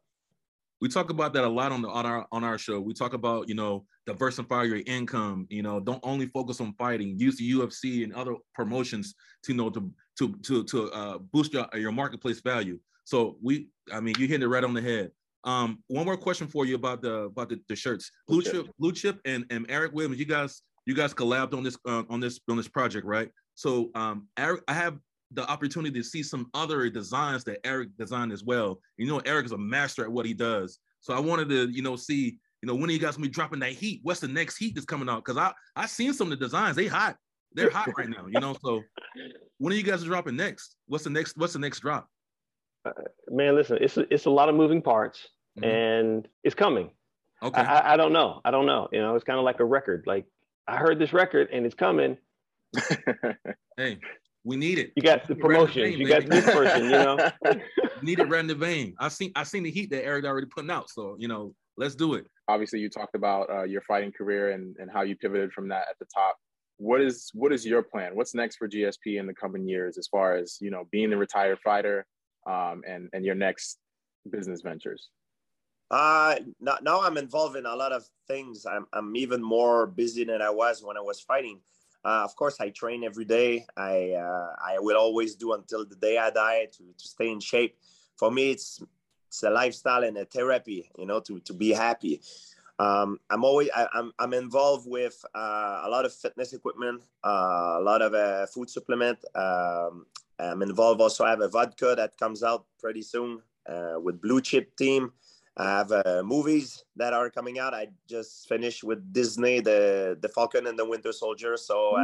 We 0.80 0.88
talk 0.88 1.10
about 1.10 1.32
that 1.34 1.44
a 1.44 1.48
lot 1.48 1.72
on 1.72 1.82
the 1.82 1.88
on 1.88 2.06
our 2.06 2.26
on 2.32 2.44
our 2.44 2.58
show. 2.58 2.80
We 2.80 2.94
talk 2.94 3.14
about 3.14 3.48
you 3.48 3.54
know 3.54 3.86
diversify 4.06 4.64
your 4.64 4.82
income. 4.86 5.46
You 5.50 5.62
know, 5.62 5.80
don't 5.80 6.00
only 6.02 6.26
focus 6.26 6.60
on 6.60 6.74
fighting. 6.74 7.18
Use 7.18 7.36
the 7.36 7.52
UFC 7.52 8.04
and 8.04 8.12
other 8.14 8.34
promotions 8.54 9.14
to 9.44 9.52
you 9.52 9.58
know 9.58 9.70
to 9.70 9.90
to 10.18 10.34
to 10.42 10.64
to 10.64 10.90
uh, 10.92 11.18
boost 11.18 11.52
your 11.52 11.66
your 11.74 11.92
marketplace 11.92 12.40
value. 12.40 12.78
So 13.04 13.36
we, 13.42 13.68
I 13.92 14.00
mean, 14.00 14.14
you 14.18 14.26
hit 14.26 14.42
it 14.42 14.48
right 14.48 14.64
on 14.64 14.74
the 14.74 14.82
head. 14.82 15.10
Um, 15.44 15.82
one 15.88 16.06
more 16.06 16.16
question 16.16 16.48
for 16.48 16.64
you 16.64 16.74
about 16.74 17.02
the 17.02 17.24
about 17.24 17.50
the, 17.50 17.60
the 17.68 17.76
shirts. 17.76 18.10
Blue 18.26 18.42
chip, 18.42 18.66
blue 18.78 18.92
chip, 18.92 19.20
and 19.24 19.44
and 19.50 19.66
Eric 19.68 19.92
Williams. 19.92 20.18
You 20.18 20.24
guys 20.24 20.62
you 20.86 20.94
guys 20.94 21.14
collabed 21.14 21.54
on 21.54 21.62
this 21.62 21.76
uh, 21.86 22.02
on 22.10 22.20
this 22.20 22.40
on 22.48 22.56
this 22.56 22.68
project, 22.68 23.06
right? 23.06 23.30
So 23.54 23.90
um, 23.94 24.28
Eric, 24.38 24.62
I 24.68 24.74
have 24.74 24.98
the 25.30 25.48
opportunity 25.50 25.98
to 25.98 26.04
see 26.04 26.22
some 26.22 26.48
other 26.54 26.88
designs 26.90 27.44
that 27.44 27.58
Eric 27.64 27.90
designed 27.98 28.32
as 28.32 28.44
well. 28.44 28.80
You 28.96 29.06
know, 29.06 29.20
Eric 29.24 29.46
is 29.46 29.52
a 29.52 29.58
master 29.58 30.04
at 30.04 30.12
what 30.12 30.26
he 30.26 30.34
does. 30.34 30.78
So 31.00 31.14
I 31.14 31.20
wanted 31.20 31.48
to, 31.50 31.68
you 31.70 31.82
know, 31.82 31.96
see, 31.96 32.38
you 32.62 32.66
know, 32.66 32.74
when 32.74 32.88
are 32.88 32.92
you 32.92 32.98
guys 32.98 33.16
gonna 33.16 33.26
be 33.26 33.32
dropping 33.32 33.60
that 33.60 33.72
heat? 33.72 34.00
What's 34.02 34.20
the 34.20 34.28
next 34.28 34.56
heat 34.56 34.74
that's 34.74 34.86
coming 34.86 35.08
out? 35.08 35.24
Because 35.24 35.36
I 35.36 35.52
I 35.76 35.86
seen 35.86 36.12
some 36.12 36.30
of 36.30 36.38
the 36.38 36.44
designs, 36.44 36.76
they 36.76 36.86
hot, 36.86 37.16
they're 37.52 37.70
hot 37.70 37.90
right 37.96 38.08
now, 38.08 38.26
you 38.26 38.40
know. 38.40 38.56
So 38.64 38.82
when 39.58 39.72
are 39.72 39.76
you 39.76 39.82
guys 39.82 40.04
dropping 40.04 40.36
next? 40.36 40.76
What's 40.86 41.04
the 41.04 41.10
next? 41.10 41.36
What's 41.36 41.52
the 41.52 41.58
next 41.58 41.80
drop? 41.80 42.08
Uh, 42.84 42.92
man, 43.30 43.54
listen, 43.54 43.78
it's 43.80 43.96
it's 44.10 44.26
a 44.26 44.30
lot 44.30 44.48
of 44.48 44.54
moving 44.54 44.82
parts, 44.82 45.28
mm-hmm. 45.58 45.68
and 45.68 46.28
it's 46.42 46.54
coming. 46.54 46.90
Okay. 47.42 47.60
I, 47.60 47.94
I 47.94 47.96
don't 47.96 48.12
know. 48.12 48.40
I 48.44 48.50
don't 48.50 48.66
know. 48.66 48.88
You 48.92 49.00
know, 49.00 49.14
it's 49.14 49.24
kind 49.24 49.38
of 49.38 49.44
like 49.44 49.60
a 49.60 49.64
record. 49.64 50.04
Like 50.06 50.24
I 50.66 50.76
heard 50.76 50.98
this 50.98 51.12
record 51.12 51.48
and 51.52 51.66
it's 51.66 51.74
coming. 51.74 52.16
hey, 53.76 53.98
we 54.44 54.56
need 54.56 54.78
it. 54.78 54.92
You 54.94 55.02
got 55.02 55.26
the 55.26 55.34
promotion. 55.34 55.92
you 55.92 56.06
got 56.06 56.26
this 56.26 56.44
person. 56.44 56.84
You 56.84 56.90
know, 56.90 57.30
need 58.02 58.18
it 58.18 58.28
right 58.28 58.40
in 58.40 58.46
the 58.46 58.54
vein. 58.54 58.94
I 58.98 59.08
seen 59.08 59.32
I 59.34 59.42
seen 59.42 59.62
the 59.62 59.70
heat 59.70 59.90
that 59.90 60.04
Eric 60.04 60.24
already 60.24 60.46
putting 60.46 60.70
out. 60.70 60.90
So 60.90 61.16
you 61.18 61.28
know, 61.28 61.54
let's 61.76 61.94
do 61.94 62.14
it. 62.14 62.26
Obviously, 62.48 62.80
you 62.80 62.90
talked 62.90 63.14
about 63.14 63.48
uh, 63.50 63.64
your 63.64 63.82
fighting 63.82 64.12
career 64.12 64.50
and 64.50 64.76
and 64.78 64.90
how 64.90 65.02
you 65.02 65.16
pivoted 65.16 65.52
from 65.52 65.68
that 65.68 65.86
at 65.90 65.98
the 65.98 66.06
top. 66.14 66.36
What 66.76 67.00
is 67.00 67.30
what 67.32 67.52
is 67.52 67.64
your 67.64 67.82
plan? 67.82 68.14
What's 68.14 68.34
next 68.34 68.56
for 68.56 68.68
GSP 68.68 69.18
in 69.18 69.26
the 69.26 69.34
coming 69.34 69.66
years, 69.66 69.96
as 69.96 70.08
far 70.08 70.36
as 70.36 70.58
you 70.60 70.70
know, 70.70 70.84
being 70.90 71.12
a 71.12 71.16
retired 71.16 71.58
fighter, 71.64 72.04
um, 72.46 72.82
and 72.86 73.08
and 73.12 73.24
your 73.24 73.34
next 73.34 73.78
business 74.30 74.60
ventures? 74.62 75.08
Uh, 75.94 76.34
now, 76.60 77.02
I'm 77.02 77.16
involved 77.16 77.54
in 77.54 77.66
a 77.66 77.76
lot 77.76 77.92
of 77.92 78.04
things. 78.26 78.66
I'm, 78.66 78.88
I'm 78.92 79.14
even 79.14 79.40
more 79.40 79.86
busy 79.86 80.24
than 80.24 80.42
I 80.42 80.50
was 80.50 80.82
when 80.82 80.96
I 80.96 81.00
was 81.00 81.20
fighting. 81.20 81.60
Uh, 82.04 82.22
of 82.24 82.34
course, 82.34 82.56
I 82.58 82.70
train 82.70 83.04
every 83.04 83.24
day. 83.24 83.64
I, 83.76 84.10
uh, 84.14 84.56
I 84.60 84.80
will 84.80 84.96
always 84.96 85.36
do 85.36 85.52
until 85.52 85.86
the 85.86 85.94
day 85.94 86.18
I 86.18 86.30
die 86.30 86.66
to, 86.72 86.82
to 86.98 87.06
stay 87.06 87.30
in 87.30 87.38
shape. 87.38 87.78
For 88.16 88.32
me, 88.32 88.50
it's, 88.50 88.82
it's 89.28 89.44
a 89.44 89.50
lifestyle 89.50 90.02
and 90.02 90.18
a 90.18 90.24
therapy, 90.24 90.90
you 90.98 91.06
know, 91.06 91.20
to, 91.20 91.38
to 91.38 91.52
be 91.52 91.70
happy. 91.70 92.20
Um, 92.80 93.20
I'm 93.30 93.44
always 93.44 93.70
I, 93.70 93.82
am 93.82 93.88
I'm, 93.94 94.12
I'm 94.18 94.34
involved 94.34 94.90
with 94.90 95.24
uh, 95.32 95.82
a 95.84 95.88
lot 95.88 96.04
of 96.04 96.12
fitness 96.12 96.54
equipment, 96.54 97.02
uh, 97.24 97.76
a 97.78 97.82
lot 97.82 98.02
of 98.02 98.14
uh, 98.14 98.46
food 98.46 98.68
supplement. 98.68 99.24
Um, 99.36 100.06
I'm 100.40 100.60
involved 100.62 101.00
also. 101.00 101.22
I 101.22 101.30
have 101.30 101.40
a 101.40 101.48
vodka 101.48 101.94
that 101.96 102.18
comes 102.18 102.42
out 102.42 102.66
pretty 102.80 103.02
soon 103.02 103.42
uh, 103.68 104.00
with 104.02 104.20
Blue 104.20 104.40
Chip 104.40 104.74
Team. 104.74 105.12
I 105.56 105.64
have 105.64 105.92
uh, 105.92 106.22
movies 106.24 106.84
that 106.96 107.12
are 107.12 107.30
coming 107.30 107.58
out. 107.60 107.74
I 107.74 107.88
just 108.08 108.48
finished 108.48 108.82
with 108.82 109.12
Disney, 109.12 109.60
the 109.60 110.18
the 110.20 110.28
Falcon 110.28 110.66
and 110.66 110.78
the 110.78 110.84
Winter 110.84 111.12
Soldier. 111.12 111.56
So 111.56 111.94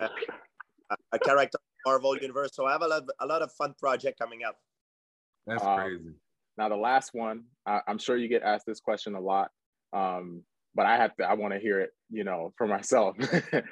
uh, 0.00 0.08
a 1.12 1.18
character 1.18 1.58
Marvel 1.86 2.16
universe. 2.16 2.50
So 2.54 2.66
I 2.66 2.72
have 2.72 2.82
a 2.82 2.88
lot, 2.88 3.02
a 3.20 3.26
lot 3.26 3.42
of 3.42 3.52
fun 3.52 3.74
project 3.78 4.18
coming 4.18 4.40
up. 4.46 4.56
That's 5.46 5.64
um, 5.64 5.76
crazy. 5.76 6.14
Now 6.56 6.68
the 6.68 6.76
last 6.76 7.14
one, 7.14 7.44
I, 7.66 7.80
am 7.86 7.98
sure 7.98 8.16
you 8.16 8.28
get 8.28 8.42
asked 8.42 8.66
this 8.66 8.80
question 8.80 9.14
a 9.14 9.20
lot, 9.20 9.50
um, 9.92 10.42
but 10.74 10.86
I 10.86 10.96
have 10.96 11.14
to. 11.16 11.24
I 11.24 11.34
want 11.34 11.54
to 11.54 11.60
hear 11.60 11.80
it, 11.80 11.90
you 12.10 12.24
know, 12.24 12.52
for 12.56 12.66
myself. 12.66 13.16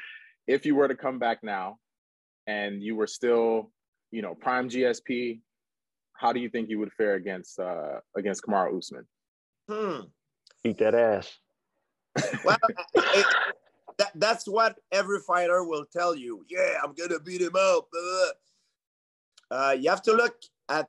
if 0.47 0.65
you 0.65 0.75
were 0.75 0.89
to 0.89 0.95
come 0.95 1.19
back 1.19 1.43
now, 1.43 1.79
and 2.47 2.83
you 2.83 2.97
were 2.97 3.07
still, 3.07 3.71
you 4.11 4.23
know, 4.23 4.35
prime 4.35 4.69
GSP, 4.69 5.41
how 6.19 6.33
do 6.33 6.41
you 6.41 6.49
think 6.49 6.69
you 6.69 6.81
would 6.81 6.93
fare 6.93 7.15
against 7.15 7.59
uh, 7.61 8.01
against 8.17 8.43
Kamaru 8.43 8.77
Usman? 8.77 9.07
Hmm. 9.69 10.01
Eat 10.65 10.79
that 10.79 10.95
ass. 10.95 11.39
well, 12.45 12.59
it, 12.95 13.27
that, 13.99 14.11
that's 14.17 14.47
what 14.49 14.79
every 14.91 15.21
fighter 15.21 15.63
will 15.63 15.87
tell 15.87 16.17
you. 16.17 16.45
Yeah, 16.49 16.81
I'm 16.83 16.93
gonna 16.95 17.21
beat 17.21 17.41
him 17.41 17.55
up. 17.55 17.89
Uh, 19.51 19.77
you 19.79 19.89
have 19.89 20.03
to 20.03 20.13
look 20.13 20.35
at 20.69 20.89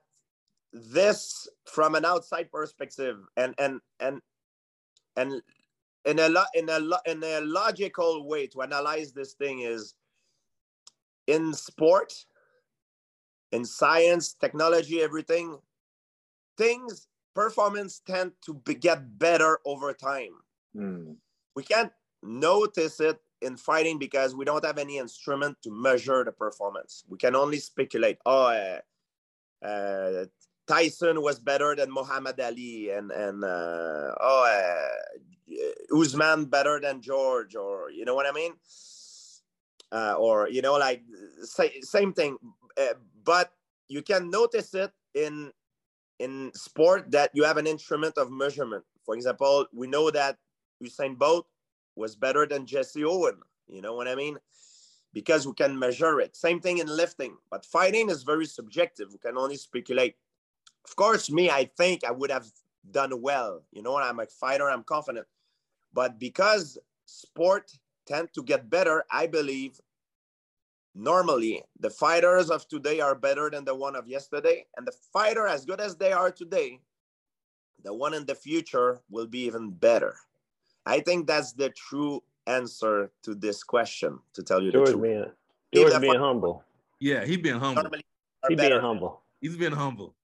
this 0.73 1.47
from 1.65 1.93
an 1.93 2.05
outside 2.05 2.51
perspective, 2.51 3.17
and 3.37 3.53
and 3.59 3.79
and 3.99 4.21
and 5.15 5.43
in 6.05 6.17
a 6.17 6.29
lo- 6.29 6.53
in 6.55 6.69
a 6.69 6.79
lo- 6.79 7.05
in 7.05 7.23
a 7.23 7.41
logical 7.41 8.27
way 8.27 8.47
to 8.47 8.63
analyze 8.63 9.13
this 9.13 9.33
thing 9.33 9.59
is 9.59 9.93
in 11.27 11.53
sport 11.53 12.13
in 13.51 13.65
science, 13.65 14.33
technology, 14.33 15.01
everything, 15.01 15.57
things, 16.57 17.07
performance 17.33 18.01
tend 18.05 18.33
to 18.45 18.53
be, 18.53 18.75
get 18.75 19.17
better 19.17 19.59
over 19.65 19.93
time. 19.93 20.33
Mm. 20.75 21.15
We 21.55 21.63
can't 21.63 21.91
notice 22.21 22.99
it 22.99 23.19
in 23.41 23.55
fighting 23.57 23.97
because 23.97 24.35
we 24.35 24.45
don't 24.45 24.65
have 24.65 24.77
any 24.77 24.97
instrument 24.97 25.57
to 25.63 25.71
measure 25.71 26.23
the 26.23 26.31
performance. 26.31 27.03
We 27.07 27.17
can 27.17 27.35
only 27.35 27.59
speculate. 27.59 28.17
Oh, 28.25 28.47
uh, 28.47 29.65
uh, 29.65 30.25
Tyson 30.67 31.21
was 31.21 31.39
better 31.39 31.75
than 31.75 31.91
Muhammad 31.91 32.39
Ali, 32.39 32.91
and 32.91 33.11
and 33.11 33.43
uh, 33.43 34.13
oh, 34.19 34.43
uh, 34.45 35.97
Usman 35.97 36.45
better 36.45 36.79
than 36.79 37.01
George, 37.01 37.55
or 37.55 37.89
you 37.89 38.05
know 38.05 38.13
what 38.13 38.27
I 38.27 38.31
mean? 38.31 38.53
Uh, 39.91 40.13
or 40.19 40.47
you 40.49 40.61
know, 40.61 40.73
like 40.73 41.01
say, 41.41 41.81
same 41.81 42.13
thing. 42.13 42.37
Uh, 42.79 42.93
but 43.23 43.51
you 43.89 44.01
can 44.01 44.29
notice 44.29 44.73
it 44.73 44.91
in 45.13 45.51
in 46.19 46.51
sport 46.53 47.11
that 47.11 47.31
you 47.33 47.43
have 47.43 47.57
an 47.57 47.67
instrument 47.67 48.17
of 48.17 48.31
measurement. 48.31 48.83
For 49.05 49.15
example, 49.15 49.65
we 49.73 49.87
know 49.87 50.11
that 50.11 50.37
Usain 50.83 51.17
Bolt 51.17 51.47
was 51.95 52.15
better 52.15 52.45
than 52.45 52.65
Jesse 52.65 53.03
Owen. 53.03 53.39
You 53.67 53.81
know 53.81 53.93
what 53.93 54.07
I 54.07 54.15
mean? 54.15 54.37
Because 55.13 55.47
we 55.47 55.53
can 55.53 55.77
measure 55.77 56.19
it. 56.19 56.35
Same 56.35 56.59
thing 56.59 56.77
in 56.77 56.87
lifting, 56.87 57.37
but 57.49 57.65
fighting 57.65 58.09
is 58.09 58.23
very 58.23 58.45
subjective. 58.45 59.09
We 59.11 59.17
can 59.17 59.37
only 59.37 59.57
speculate. 59.57 60.15
of 60.85 60.95
course, 60.95 61.29
me, 61.31 61.49
I 61.49 61.65
think 61.77 62.03
I 62.03 62.11
would 62.11 62.31
have 62.31 62.47
done 62.91 63.21
well. 63.21 63.63
You 63.71 63.81
know, 63.81 63.97
I'm 63.97 64.19
a 64.19 64.25
fighter, 64.25 64.69
I'm 64.69 64.83
confident. 64.83 65.27
But 65.93 66.19
because 66.19 66.77
sport 67.05 67.71
tend 68.05 68.29
to 68.33 68.43
get 68.43 68.69
better, 68.69 69.05
I 69.11 69.27
believe 69.27 69.79
normally 70.99 71.63
the 71.79 71.89
fighters 71.89 72.49
of 72.49 72.67
today 72.67 72.99
are 72.99 73.15
better 73.15 73.49
than 73.49 73.63
the 73.65 73.73
one 73.75 73.95
of 73.95 74.07
yesterday. 74.07 74.65
And 74.77 74.85
the 74.85 74.91
fighter, 75.13 75.47
as 75.47 75.65
good 75.65 75.79
as 75.79 75.95
they 75.95 76.11
are 76.11 76.31
today, 76.31 76.79
the 77.83 77.93
one 77.93 78.13
in 78.13 78.25
the 78.25 78.35
future 78.35 78.99
will 79.09 79.27
be 79.27 79.39
even 79.45 79.71
better. 79.71 80.15
I 80.85 80.99
think 80.99 81.27
that's 81.27 81.53
the 81.53 81.69
true 81.69 82.21
answer 82.47 83.11
to 83.23 83.35
this 83.35 83.63
question, 83.63 84.19
to 84.33 84.43
tell 84.43 84.61
you 84.61 84.71
George 84.71 84.87
the 84.87 84.91
truth. 84.93 85.03
being 85.71 85.87
George 85.89 86.01
being 86.01 86.19
humble. 86.19 86.63
Yeah, 86.99 87.25
he 87.25 87.37
being 87.37 87.59
humble. 87.59 87.83
Normally 87.83 88.03
He 88.47 88.53
are 88.53 88.57
being 88.57 88.57
better. 88.57 88.81
humble. 88.81 89.21
He's 89.39 89.55
been 89.55 89.71
humble. 89.73 90.15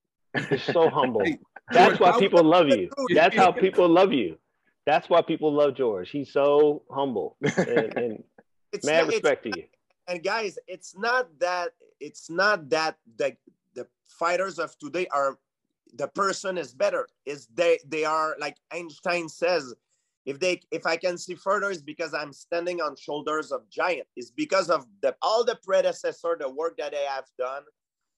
He's 0.50 0.62
so 0.62 0.90
humble. 0.90 1.22
Hey, 1.24 1.38
That's 1.72 1.98
George, 1.98 2.00
why 2.14 2.18
people 2.20 2.42
love 2.44 2.68
you. 2.68 2.90
That's 3.14 3.34
how 3.34 3.52
people 3.64 3.88
love 3.88 4.12
you. 4.12 4.36
That's 4.84 5.08
why 5.08 5.22
people 5.22 5.52
love 5.52 5.74
George. 5.74 6.10
He's 6.10 6.30
so 6.32 6.82
humble 6.90 7.36
and, 7.56 7.96
and 7.96 8.24
It's 8.72 8.84
mad 8.84 8.98
not- 8.98 9.08
it's- 9.08 9.12
respect 9.22 9.44
to 9.44 9.56
you. 9.56 9.64
And 10.08 10.22
guys, 10.22 10.58
it's 10.66 10.96
not 10.96 11.28
that 11.40 11.70
it's 12.00 12.30
not 12.30 12.68
that 12.70 12.96
the 13.16 13.36
the 13.74 13.86
fighters 14.08 14.58
of 14.58 14.78
today 14.78 15.06
are 15.12 15.38
the 15.94 16.08
person 16.08 16.58
is 16.58 16.72
better. 16.72 17.08
Is 17.24 17.48
they 17.54 17.78
they 17.86 18.04
are 18.04 18.36
like 18.38 18.56
Einstein 18.72 19.28
says, 19.28 19.74
if 20.24 20.38
they 20.38 20.60
if 20.70 20.86
I 20.86 20.96
can 20.96 21.18
see 21.18 21.34
further, 21.34 21.70
is 21.70 21.82
because 21.82 22.14
I'm 22.14 22.32
standing 22.32 22.80
on 22.80 22.96
shoulders 22.96 23.52
of 23.52 23.68
giant. 23.70 24.06
Is 24.16 24.30
because 24.30 24.70
of 24.70 24.86
the 25.02 25.16
all 25.22 25.44
the 25.44 25.58
predecessor, 25.64 26.36
the 26.38 26.50
work 26.50 26.76
that 26.78 26.92
they 26.92 27.04
have 27.08 27.26
done. 27.38 27.62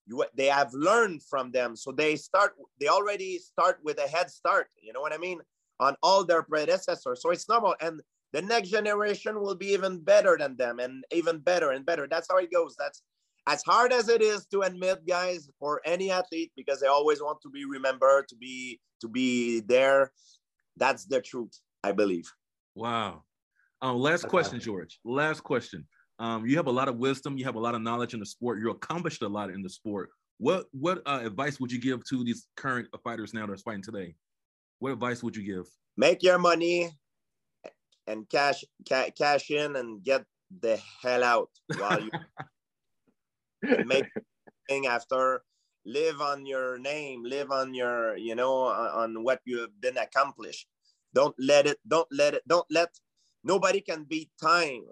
You, 0.06 0.24
they 0.34 0.46
have 0.46 0.72
learned 0.72 1.22
from 1.22 1.50
them, 1.50 1.76
so 1.76 1.92
they 1.92 2.16
start. 2.16 2.54
They 2.80 2.88
already 2.88 3.38
start 3.38 3.78
with 3.82 3.98
a 3.98 4.08
head 4.08 4.30
start. 4.30 4.68
You 4.80 4.94
know 4.94 5.02
what 5.02 5.12
I 5.12 5.18
mean 5.18 5.40
on 5.80 5.96
all 6.02 6.24
their 6.24 6.42
predecessors. 6.42 7.22
So 7.22 7.30
it's 7.30 7.48
normal, 7.48 7.74
and 7.80 8.00
the 8.32 8.42
next 8.42 8.70
generation 8.70 9.40
will 9.40 9.54
be 9.54 9.68
even 9.68 10.00
better 10.00 10.36
than 10.38 10.56
them 10.56 10.78
and 10.78 11.04
even 11.12 11.38
better 11.38 11.70
and 11.70 11.86
better. 11.86 12.06
That's 12.10 12.28
how 12.30 12.38
it 12.38 12.52
goes. 12.52 12.76
That's 12.78 13.02
as 13.46 13.62
hard 13.62 13.92
as 13.92 14.08
it 14.08 14.20
is 14.20 14.46
to 14.46 14.60
admit, 14.62 15.06
guys, 15.06 15.48
for 15.58 15.80
any 15.84 16.10
athlete, 16.10 16.52
because 16.56 16.80
they 16.80 16.86
always 16.86 17.22
want 17.22 17.40
to 17.42 17.50
be 17.50 17.64
remembered, 17.64 18.28
to 18.28 18.36
be 18.36 18.80
to 19.00 19.08
be 19.08 19.60
there. 19.60 20.12
That's 20.76 21.06
the 21.06 21.20
truth, 21.22 21.58
I 21.82 21.92
believe. 21.92 22.30
Wow. 22.74 23.24
Um, 23.80 23.98
last 23.98 24.28
question. 24.28 24.60
George. 24.60 25.00
Last 25.04 25.42
question. 25.42 25.86
Um, 26.18 26.46
you 26.46 26.56
have 26.56 26.66
a 26.66 26.72
lot 26.72 26.88
of 26.88 26.96
wisdom. 26.96 27.38
You 27.38 27.44
have 27.44 27.54
a 27.54 27.60
lot 27.60 27.74
of 27.74 27.80
knowledge 27.80 28.12
in 28.12 28.20
the 28.20 28.26
sport. 28.26 28.58
You're 28.58 28.72
accomplished 28.72 29.22
a 29.22 29.28
lot 29.28 29.50
in 29.50 29.62
the 29.62 29.70
sport. 29.70 30.10
What 30.38 30.66
what 30.72 31.02
uh, 31.06 31.20
advice 31.24 31.58
would 31.58 31.72
you 31.72 31.80
give 31.80 32.04
to 32.10 32.24
these 32.24 32.46
current 32.56 32.88
fighters 33.02 33.32
now 33.32 33.46
that's 33.46 33.62
fighting 33.62 33.82
today? 33.82 34.14
What 34.80 34.92
advice 34.92 35.22
would 35.22 35.34
you 35.36 35.42
give? 35.42 35.66
Make 35.96 36.22
your 36.22 36.38
money 36.38 36.92
and 38.08 38.28
cash 38.28 38.64
ca- 38.88 39.10
cash 39.16 39.50
in 39.50 39.76
and 39.76 40.02
get 40.02 40.24
the 40.60 40.80
hell 41.02 41.22
out 41.22 41.50
while 41.76 42.00
you 42.00 42.10
make 43.84 44.06
thing 44.68 44.86
after. 44.86 45.42
Live 45.86 46.20
on 46.20 46.44
your 46.44 46.76
name 46.76 47.24
live 47.24 47.50
on 47.50 47.72
your 47.72 48.16
you 48.16 48.34
know 48.34 48.64
on, 48.64 49.16
on 49.16 49.24
what 49.24 49.40
you 49.44 49.60
have 49.60 49.80
been 49.80 49.96
accomplished. 49.96 50.66
Don't 51.14 51.34
let 51.38 51.66
it 51.66 51.78
don't 51.86 52.08
let 52.10 52.34
it 52.34 52.42
don't 52.46 52.66
let 52.70 52.90
nobody 53.44 53.80
can 53.80 54.04
beat 54.04 54.30
time. 54.40 54.84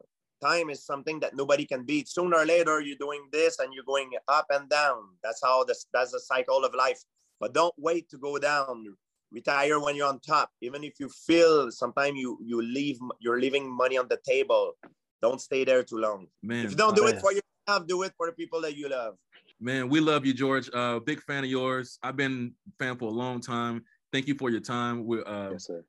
Time 0.43 0.71
is 0.71 0.85
something 0.85 1.21
that 1.21 1.35
nobody 1.35 1.67
can 1.67 1.85
beat. 1.85 2.09
Sooner 2.09 2.39
or 2.39 2.47
later 2.47 2.81
you're 2.81 2.97
doing 3.01 3.29
this 3.33 3.59
and 3.59 3.75
you're 3.75 3.85
going 3.85 4.13
up 4.29 4.47
and 4.51 4.69
down. 4.71 5.17
That's 5.23 5.41
how 5.43 5.65
this 5.65 5.87
that's 5.93 6.13
the 6.13 6.21
cycle 6.21 6.65
of 6.65 6.75
life. 6.75 7.03
But 7.41 7.53
don't 7.53 7.75
wait 7.77 8.09
to 8.11 8.19
go 8.19 8.39
down 8.39 8.97
retire 9.31 9.81
when 9.81 9.97
you're 9.97 10.09
on 10.09 10.21
top 10.21 10.51
even 10.61 10.85
if 10.85 10.95
you 11.01 11.09
feel 11.09 11.71
sometimes 11.71 12.17
you 12.17 12.39
you 12.45 12.63
leave 12.63 12.99
you're 13.19 13.41
leaving 13.41 13.69
money 13.69 13.99
on 13.99 14.07
the 14.09 14.19
table 14.25 14.73
don't 15.21 15.41
stay 15.41 15.65
there 15.65 15.83
too 15.83 15.99
long 15.99 16.27
Man, 16.43 16.65
if 16.65 16.71
you 16.71 16.77
don't 16.77 16.95
do 16.95 17.05
uh, 17.05 17.09
it 17.09 17.21
for 17.21 17.33
yourself 17.33 17.87
do 17.87 18.03
it 18.03 18.13
for 18.17 18.27
the 18.27 18.33
people 18.33 18.61
that 18.61 18.77
you 18.77 18.89
love 18.89 19.17
man, 19.61 19.89
we 19.89 20.01
love 20.01 20.27
you, 20.27 20.35
George. 20.35 20.69
Uh, 20.73 20.99
big 21.01 21.21
fan 21.23 21.45
of 21.45 21.51
yours. 21.51 21.99
I've 22.03 22.17
been 22.17 22.53
a 22.69 22.85
fan 22.85 22.97
for 22.97 23.09
a 23.09 23.13
long 23.13 23.41
time. 23.41 23.83
Thank 24.13 24.29
you 24.29 24.35
for 24.35 24.51
your 24.51 24.61
time. 24.61 25.07
We're 25.07 25.27
uh, 25.27 25.53
yes, 25.53 25.67
sir. 25.67 25.85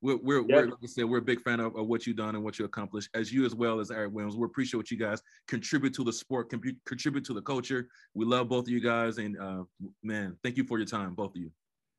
we're, 0.00 0.16
we're, 0.16 0.40
Yeah. 0.40 0.56
we're 0.56 0.66
like 0.66 0.78
I 0.82 0.86
said, 0.86 1.04
we're 1.04 1.18
a 1.18 1.22
big 1.22 1.40
fan 1.40 1.60
of, 1.60 1.76
of 1.76 1.86
what 1.86 2.06
you've 2.06 2.16
done 2.16 2.34
and 2.34 2.44
what 2.44 2.58
you 2.58 2.64
accomplished, 2.64 3.10
as 3.14 3.32
you 3.32 3.44
as 3.44 3.54
well 3.54 3.80
as 3.80 3.90
Eric 3.90 4.12
Williams. 4.12 4.36
We 4.36 4.44
appreciate 4.44 4.78
what 4.78 4.90
you 4.90 4.96
guys 4.96 5.22
contribute 5.48 5.94
to 5.94 6.04
the 6.04 6.12
sport, 6.12 6.50
contribute 6.50 6.78
contribute 6.84 7.24
to 7.26 7.34
the 7.34 7.42
culture. 7.42 7.88
We 8.14 8.24
love 8.24 8.48
both 8.48 8.64
of 8.64 8.70
you 8.70 8.80
guys, 8.80 9.18
and 9.18 9.38
uh, 9.38 9.62
man, 10.02 10.36
thank 10.42 10.56
you 10.56 10.64
for 10.64 10.78
your 10.78 10.86
time, 10.86 11.14
both 11.14 11.34
of 11.34 11.40
you. 11.40 11.50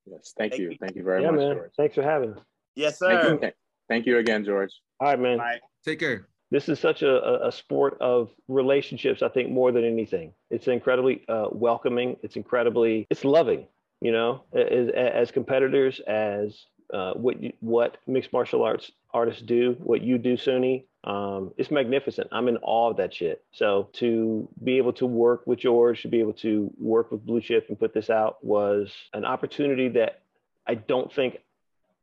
Yes, 0.05 0.33
thank 0.37 0.51
Thank 0.53 0.61
you. 0.61 0.71
you. 0.71 0.77
Thank 0.79 0.95
you 0.95 1.03
very 1.03 1.21
Yeah, 1.23 1.31
much, 1.31 1.39
man. 1.39 1.55
George. 1.55 1.71
Thanks 1.77 1.95
for 1.95 2.03
having 2.03 2.33
us. 2.33 2.39
yes 2.75 2.97
Thank 2.99 3.41
you. 3.41 3.51
Thank 3.89 4.05
you 4.05 4.17
again, 4.17 4.43
George. 4.45 4.71
All 4.99 5.07
right, 5.09 5.19
man. 5.19 5.37
Bye. 5.37 5.59
Take 5.85 5.99
care. 5.99 6.27
This 6.51 6.69
is 6.69 6.79
such 6.79 7.01
a, 7.01 7.21
a- 7.23 7.47
a 7.47 7.51
sport 7.51 7.97
of 7.99 8.29
relationships, 8.47 9.21
I 9.21 9.29
think, 9.29 9.49
more 9.49 9.71
than 9.71 9.83
anything. 9.83 10.33
It's 10.49 10.67
incredibly 10.67 11.23
uh, 11.27 11.47
welcoming. 11.51 12.15
It's 12.23 12.35
incredibly, 12.35 13.07
it's 13.09 13.25
loving, 13.25 13.67
you 14.01 14.11
know, 14.11 14.43
as, 14.53 14.89
as 14.89 15.31
competitors, 15.31 15.99
as 16.07 16.65
uh, 16.93 17.13
what 17.13 17.41
you, 17.41 17.53
what 17.59 17.97
mixed 18.07 18.31
martial 18.31 18.63
arts 18.63 18.91
artists 19.13 19.41
do, 19.41 19.75
what 19.79 20.01
you 20.01 20.17
do, 20.17 20.37
Sunni. 20.37 20.85
Um, 21.03 21.51
it's 21.57 21.71
magnificent. 21.71 22.29
I'm 22.31 22.47
in 22.47 22.57
awe 22.57 22.91
of 22.91 22.97
that 22.97 23.13
shit. 23.13 23.43
So 23.51 23.89
to 23.93 24.47
be 24.63 24.77
able 24.77 24.93
to 24.93 25.05
work 25.05 25.45
with 25.45 25.59
George, 25.59 26.01
to 26.03 26.07
be 26.07 26.19
able 26.19 26.33
to 26.33 26.71
work 26.79 27.11
with 27.11 27.25
Blue 27.25 27.41
Chip 27.41 27.65
and 27.67 27.77
put 27.77 27.93
this 27.93 28.09
out 28.09 28.43
was 28.43 28.93
an 29.13 29.25
opportunity 29.25 29.89
that 29.89 30.21
I 30.65 30.75
don't 30.75 31.11
think 31.11 31.39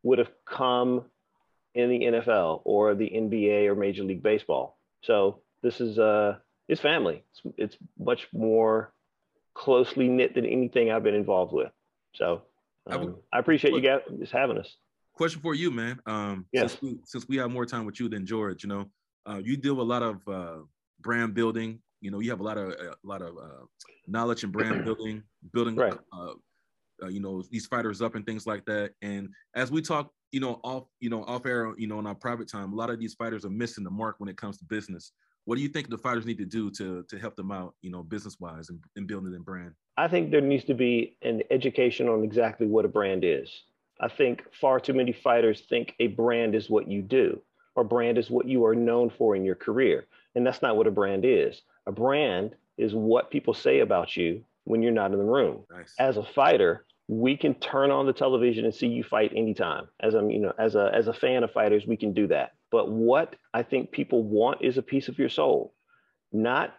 would 0.02 0.18
have 0.18 0.30
come 0.44 1.04
in 1.74 1.88
the 1.88 2.00
NFL 2.00 2.62
or 2.64 2.94
the 2.94 3.08
NBA 3.08 3.66
or 3.66 3.74
Major 3.74 4.02
League 4.02 4.22
Baseball. 4.22 4.76
So 5.02 5.40
this 5.62 5.80
is 5.80 5.98
uh 5.98 6.36
it's 6.68 6.80
family. 6.80 7.24
It's, 7.32 7.54
it's 7.56 7.76
much 7.98 8.28
more 8.32 8.92
closely 9.54 10.08
knit 10.08 10.34
than 10.34 10.46
anything 10.46 10.90
I've 10.90 11.02
been 11.02 11.14
involved 11.14 11.52
with. 11.52 11.72
So 12.14 12.42
um, 12.90 13.16
I 13.32 13.38
appreciate 13.38 13.74
you 13.74 13.80
guys 13.80 14.00
just 14.18 14.32
having 14.32 14.58
us. 14.58 14.76
Question 15.14 15.40
for 15.40 15.54
you, 15.54 15.70
man. 15.70 16.00
Um, 16.06 16.46
Yes. 16.52 16.72
since 16.72 16.82
we 16.82 16.98
since 17.04 17.28
we 17.28 17.36
have 17.36 17.50
more 17.50 17.66
time 17.66 17.84
with 17.84 18.00
you 18.00 18.08
than 18.08 18.24
George, 18.24 18.62
you 18.62 18.68
know, 18.68 18.86
uh, 19.26 19.40
you 19.42 19.56
deal 19.56 19.74
with 19.74 19.82
a 19.82 19.88
lot 19.88 20.02
of 20.02 20.26
uh, 20.28 20.62
brand 21.00 21.34
building. 21.34 21.80
You 22.00 22.10
know, 22.10 22.20
you 22.20 22.30
have 22.30 22.40
a 22.40 22.42
lot 22.42 22.56
of 22.56 22.70
a 22.70 22.94
lot 23.02 23.22
of 23.22 23.36
uh, 23.36 23.64
knowledge 24.06 24.44
in 24.44 24.50
brand 24.50 24.84
building, 24.84 25.22
building, 25.52 25.76
Right. 25.76 25.98
uh, 26.12 26.32
uh, 27.02 27.08
you 27.08 27.20
know, 27.20 27.42
these 27.50 27.66
fighters 27.66 28.00
up 28.00 28.14
and 28.14 28.24
things 28.24 28.46
like 28.46 28.64
that. 28.66 28.92
And 29.02 29.28
as 29.54 29.70
we 29.70 29.82
talk, 29.82 30.10
you 30.32 30.40
know, 30.40 30.60
off, 30.64 30.84
you 31.00 31.10
know, 31.10 31.24
off 31.24 31.44
air, 31.46 31.74
you 31.76 31.86
know, 31.86 31.98
in 31.98 32.06
our 32.06 32.14
private 32.14 32.48
time, 32.48 32.72
a 32.72 32.76
lot 32.76 32.90
of 32.90 32.98
these 32.98 33.14
fighters 33.14 33.44
are 33.44 33.50
missing 33.50 33.84
the 33.84 33.90
mark 33.90 34.16
when 34.18 34.28
it 34.28 34.36
comes 34.36 34.58
to 34.58 34.64
business. 34.64 35.12
What 35.50 35.56
do 35.56 35.62
you 35.62 35.68
think 35.68 35.90
the 35.90 35.98
fighters 35.98 36.26
need 36.26 36.38
to 36.38 36.44
do 36.44 36.70
to 36.70 37.02
to 37.08 37.18
help 37.18 37.34
them 37.34 37.50
out, 37.50 37.74
you 37.82 37.90
know, 37.90 38.04
business 38.04 38.38
wise 38.38 38.68
and, 38.68 38.78
and 38.94 39.04
building 39.04 39.32
their 39.32 39.40
brand? 39.40 39.74
I 39.96 40.06
think 40.06 40.30
there 40.30 40.40
needs 40.40 40.62
to 40.66 40.74
be 40.74 41.16
an 41.22 41.42
education 41.50 42.08
on 42.08 42.22
exactly 42.22 42.68
what 42.68 42.84
a 42.84 42.88
brand 42.88 43.24
is. 43.24 43.64
I 44.00 44.06
think 44.06 44.44
far 44.52 44.78
too 44.78 44.92
many 44.92 45.10
fighters 45.10 45.62
think 45.68 45.96
a 45.98 46.06
brand 46.06 46.54
is 46.54 46.70
what 46.70 46.86
you 46.86 47.02
do, 47.02 47.42
or 47.74 47.82
brand 47.82 48.16
is 48.16 48.30
what 48.30 48.46
you 48.46 48.64
are 48.64 48.76
known 48.76 49.10
for 49.10 49.34
in 49.34 49.44
your 49.44 49.56
career. 49.56 50.06
And 50.36 50.46
that's 50.46 50.62
not 50.62 50.76
what 50.76 50.86
a 50.86 50.92
brand 50.92 51.24
is. 51.24 51.62
A 51.88 51.90
brand 51.90 52.54
is 52.78 52.94
what 52.94 53.32
people 53.32 53.52
say 53.52 53.80
about 53.80 54.16
you 54.16 54.44
when 54.62 54.84
you're 54.84 54.92
not 54.92 55.10
in 55.10 55.18
the 55.18 55.24
room. 55.24 55.64
Nice. 55.68 55.96
As 55.98 56.16
a 56.16 56.22
fighter, 56.22 56.86
we 57.10 57.36
can 57.36 57.54
turn 57.54 57.90
on 57.90 58.06
the 58.06 58.12
television 58.12 58.64
and 58.64 58.72
see 58.72 58.86
you 58.86 59.02
fight 59.02 59.32
anytime. 59.34 59.88
As 59.98 60.14
I'm, 60.14 60.30
you 60.30 60.38
know, 60.38 60.52
as 60.60 60.76
a 60.76 60.92
as 60.94 61.08
a 61.08 61.12
fan 61.12 61.42
of 61.42 61.50
fighters, 61.50 61.84
we 61.84 61.96
can 61.96 62.12
do 62.12 62.28
that. 62.28 62.52
But 62.70 62.88
what 62.88 63.34
I 63.52 63.64
think 63.64 63.90
people 63.90 64.22
want 64.22 64.62
is 64.62 64.78
a 64.78 64.82
piece 64.82 65.08
of 65.08 65.18
your 65.18 65.28
soul, 65.28 65.74
not 66.32 66.72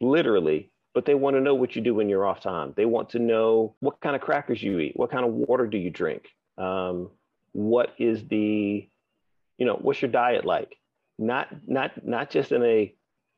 literally, 0.00 0.72
but 0.94 1.04
they 1.04 1.14
want 1.14 1.36
to 1.36 1.40
know 1.40 1.54
what 1.54 1.76
you 1.76 1.82
do 1.82 1.94
when 1.94 2.08
you're 2.08 2.26
off 2.26 2.40
time. 2.40 2.74
They 2.76 2.86
want 2.86 3.10
to 3.10 3.20
know 3.20 3.76
what 3.78 4.00
kind 4.00 4.16
of 4.16 4.22
crackers 4.22 4.60
you 4.60 4.80
eat, 4.80 4.94
what 4.96 5.12
kind 5.12 5.24
of 5.24 5.32
water 5.32 5.68
do 5.68 5.78
you 5.78 5.90
drink, 5.90 6.24
um, 6.56 7.10
what 7.52 7.94
is 7.98 8.26
the, 8.26 8.88
you 9.58 9.66
know, 9.66 9.76
what's 9.80 10.02
your 10.02 10.10
diet 10.10 10.44
like? 10.44 10.74
Not 11.20 11.46
not 11.68 12.04
not 12.04 12.30
just 12.30 12.50
in 12.50 12.64
a, 12.64 12.92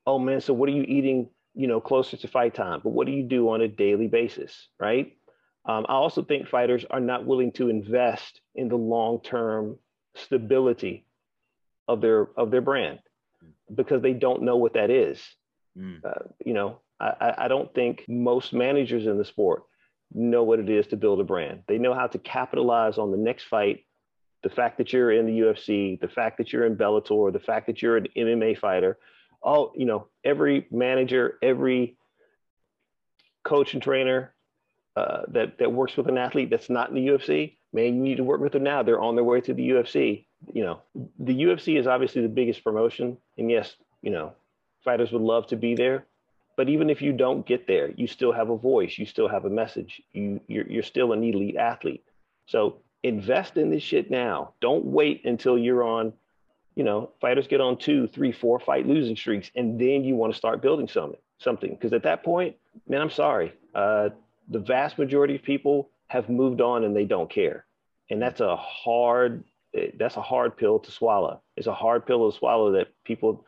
oh 0.06 0.18
man, 0.18 0.40
so 0.40 0.54
what 0.54 0.70
are 0.70 0.72
you 0.72 0.84
eating? 0.84 1.28
You 1.54 1.66
know, 1.66 1.80
closer 1.80 2.16
to 2.16 2.28
fight 2.28 2.54
time, 2.54 2.80
but 2.82 2.90
what 2.90 3.06
do 3.06 3.12
you 3.12 3.24
do 3.24 3.50
on 3.50 3.60
a 3.60 3.68
daily 3.68 4.06
basis, 4.06 4.68
right? 4.78 5.18
Um, 5.66 5.84
I 5.88 5.92
also 5.92 6.22
think 6.22 6.48
fighters 6.48 6.84
are 6.90 7.00
not 7.00 7.26
willing 7.26 7.52
to 7.52 7.68
invest 7.68 8.40
in 8.54 8.68
the 8.68 8.76
long 8.76 9.20
term 9.22 9.78
stability 10.14 11.04
of 11.86 12.00
their 12.00 12.28
of 12.36 12.50
their 12.50 12.60
brand 12.62 12.98
because 13.74 14.02
they 14.02 14.12
don't 14.12 14.42
know 14.42 14.56
what 14.56 14.74
that 14.74 14.90
is 14.90 15.20
Mm. 15.78 16.04
uh, 16.04 16.24
you 16.44 16.52
know, 16.52 16.80
I, 16.98 17.12
I- 17.20 17.44
I 17.44 17.48
don't 17.48 17.72
think 17.72 18.04
most 18.08 18.52
managers 18.52 19.06
in 19.06 19.18
the 19.18 19.24
sport 19.24 19.62
know 20.12 20.42
what 20.42 20.58
it 20.58 20.68
is 20.68 20.88
to 20.88 20.96
build 20.96 21.20
a 21.20 21.24
brand. 21.24 21.62
They 21.68 21.78
know 21.78 21.94
how 21.94 22.08
to 22.08 22.18
capitalize 22.18 22.98
on 22.98 23.12
the 23.12 23.16
next 23.16 23.44
fight, 23.44 23.84
the 24.42 24.48
fact 24.50 24.78
that 24.78 24.92
you're 24.92 25.12
in 25.12 25.26
the 25.26 25.38
UFC, 25.42 26.00
the 26.00 26.08
fact 26.08 26.38
that 26.38 26.52
you're 26.52 26.66
in 26.66 26.74
Bellator, 26.76 27.32
the 27.32 27.38
fact 27.38 27.68
that 27.68 27.80
you're 27.82 27.96
an 27.98 28.08
MMA 28.16 28.58
fighter. 28.58 28.98
All 29.42 29.72
you 29.76 29.86
know, 29.86 30.08
every 30.24 30.66
manager, 30.72 31.38
every 31.40 31.96
coach 33.44 33.74
and 33.74 33.82
trainer 33.82 34.34
uh, 34.96 35.22
that 35.28 35.58
that 35.58 35.72
works 35.72 35.96
with 35.96 36.08
an 36.08 36.18
athlete 36.18 36.50
that's 36.50 36.70
not 36.70 36.88
in 36.88 36.94
the 36.94 37.06
UFC, 37.06 37.54
man, 37.72 37.94
you 37.94 38.02
need 38.02 38.16
to 38.16 38.24
work 38.24 38.40
with 38.40 38.52
them 38.52 38.64
now. 38.64 38.82
They're 38.82 39.00
on 39.00 39.14
their 39.14 39.24
way 39.24 39.40
to 39.40 39.54
the 39.54 39.70
UFC. 39.70 40.24
You 40.52 40.64
know, 40.64 40.80
the 41.18 41.42
UFC 41.42 41.78
is 41.78 41.86
obviously 41.86 42.22
the 42.22 42.28
biggest 42.28 42.64
promotion, 42.64 43.16
and 43.38 43.50
yes, 43.50 43.76
you 44.02 44.10
know, 44.10 44.32
fighters 44.84 45.12
would 45.12 45.22
love 45.22 45.46
to 45.48 45.56
be 45.56 45.74
there. 45.74 46.06
But 46.56 46.68
even 46.68 46.90
if 46.90 47.00
you 47.00 47.12
don't 47.12 47.46
get 47.46 47.66
there, 47.66 47.90
you 47.92 48.06
still 48.06 48.32
have 48.32 48.50
a 48.50 48.56
voice. 48.56 48.98
You 48.98 49.06
still 49.06 49.28
have 49.28 49.44
a 49.44 49.50
message. 49.50 50.02
You 50.12 50.40
you're, 50.48 50.66
you're 50.66 50.82
still 50.82 51.12
an 51.12 51.22
elite 51.22 51.56
athlete. 51.56 52.04
So 52.46 52.78
invest 53.02 53.56
in 53.56 53.70
this 53.70 53.82
shit 53.82 54.10
now. 54.10 54.54
Don't 54.60 54.84
wait 54.84 55.24
until 55.24 55.56
you're 55.56 55.84
on. 55.84 56.12
You 56.74 56.84
know, 56.84 57.10
fighters 57.20 57.46
get 57.46 57.60
on 57.60 57.76
two, 57.76 58.08
three, 58.08 58.32
four 58.32 58.58
fight 58.58 58.86
losing 58.86 59.16
streaks, 59.16 59.50
and 59.54 59.80
then 59.80 60.04
you 60.04 60.16
want 60.16 60.32
to 60.32 60.36
start 60.36 60.62
building 60.62 60.88
something. 60.88 61.20
Something 61.38 61.70
because 61.70 61.92
at 61.92 62.02
that 62.02 62.22
point, 62.22 62.56
man, 62.86 63.00
I'm 63.00 63.10
sorry. 63.10 63.52
Uh, 63.74 64.10
the 64.48 64.58
vast 64.58 64.98
majority 64.98 65.36
of 65.36 65.42
people 65.42 65.90
have 66.08 66.28
moved 66.28 66.60
on 66.60 66.84
and 66.84 66.94
they 66.94 67.04
don't 67.04 67.30
care, 67.30 67.66
and 68.10 68.18
hmm. 68.18 68.20
that's 68.20 68.40
a 68.40 68.56
hard. 68.56 69.44
That's 69.96 70.16
a 70.16 70.22
hard 70.22 70.56
pill 70.56 70.80
to 70.80 70.90
swallow. 70.90 71.42
It's 71.56 71.68
a 71.68 71.72
hard 71.72 72.04
pill 72.04 72.28
to 72.28 72.36
swallow 72.36 72.72
that 72.72 72.88
people 73.04 73.46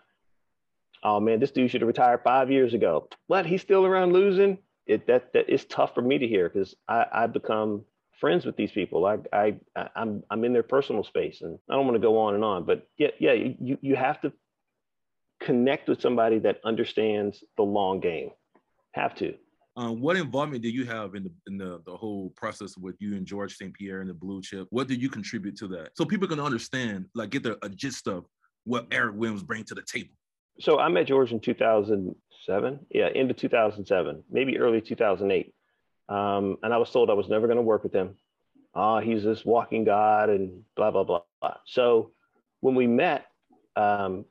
oh 1.02 1.20
man, 1.20 1.40
this 1.40 1.50
dude 1.50 1.70
should 1.70 1.80
have 1.80 1.88
retired 1.88 2.20
five 2.22 2.50
years 2.50 2.74
ago. 2.74 3.08
But 3.28 3.46
he's 3.46 3.62
still 3.62 3.84
around 3.84 4.12
losing. 4.12 4.58
It 4.86 5.06
that 5.06 5.32
that 5.32 5.48
is 5.48 5.64
tough 5.64 5.94
for 5.94 6.02
me 6.02 6.18
to 6.18 6.26
hear 6.26 6.48
because 6.48 6.74
I 6.88 7.06
I 7.12 7.26
become 7.26 7.84
friends 8.20 8.44
with 8.44 8.56
these 8.56 8.72
people. 8.72 9.06
I 9.06 9.18
I 9.32 9.56
I'm 9.94 10.22
I'm 10.30 10.44
in 10.44 10.52
their 10.52 10.62
personal 10.62 11.04
space, 11.04 11.42
and 11.42 11.58
I 11.70 11.74
don't 11.74 11.86
want 11.86 11.96
to 11.96 12.00
go 12.06 12.18
on 12.18 12.34
and 12.34 12.44
on. 12.44 12.64
But 12.64 12.88
yeah 12.98 13.10
yeah 13.18 13.32
you 13.32 13.78
you 13.80 13.96
have 13.96 14.20
to 14.22 14.32
connect 15.40 15.88
with 15.88 16.00
somebody 16.00 16.38
that 16.40 16.60
understands 16.64 17.42
the 17.56 17.62
long 17.62 18.00
game. 18.00 18.30
Have 18.92 19.14
to. 19.16 19.34
Um, 19.74 20.00
what 20.00 20.16
involvement 20.16 20.62
did 20.62 20.74
you 20.74 20.84
have 20.84 21.14
in 21.14 21.24
the 21.24 21.30
in 21.46 21.56
the, 21.56 21.80
the 21.86 21.96
whole 21.96 22.30
process 22.36 22.76
with 22.76 22.96
you 23.00 23.16
and 23.16 23.24
George 23.24 23.56
St. 23.56 23.72
Pierre 23.72 24.00
and 24.00 24.10
the 24.10 24.14
blue 24.14 24.42
chip? 24.42 24.66
What 24.70 24.86
did 24.86 25.00
you 25.00 25.08
contribute 25.08 25.56
to 25.58 25.68
that? 25.68 25.90
So 25.96 26.04
people 26.04 26.28
can 26.28 26.40
understand, 26.40 27.06
like 27.14 27.30
get 27.30 27.42
the 27.42 27.56
gist 27.74 28.06
of 28.06 28.26
what 28.64 28.86
Eric 28.90 29.14
Williams 29.16 29.42
bring 29.42 29.64
to 29.64 29.74
the 29.74 29.82
table 29.82 30.14
so 30.60 30.78
I 30.78 30.88
met 30.88 31.06
George 31.06 31.32
in 31.32 31.40
2007. 31.40 32.86
Yeah, 32.90 33.08
into 33.08 33.34
2007, 33.34 34.24
maybe 34.30 34.58
early 34.58 34.80
2008. 34.80 35.54
Um, 36.08 36.56
and 36.62 36.74
I 36.74 36.76
was 36.76 36.90
told 36.90 37.10
I 37.10 37.14
was 37.14 37.28
never 37.28 37.46
going 37.46 37.56
to 37.56 37.62
work 37.62 37.82
with 37.82 37.92
him. 37.92 38.16
Ah, 38.74 38.96
uh, 38.96 39.00
he's 39.00 39.22
this 39.22 39.44
walking 39.44 39.84
god 39.84 40.30
and 40.30 40.62
blah, 40.76 40.90
blah, 40.90 41.04
blah, 41.04 41.20
blah. 41.40 41.56
So 41.66 42.12
when 42.60 42.74
we 42.74 42.86
met, 42.86 43.26
um, 43.76 44.24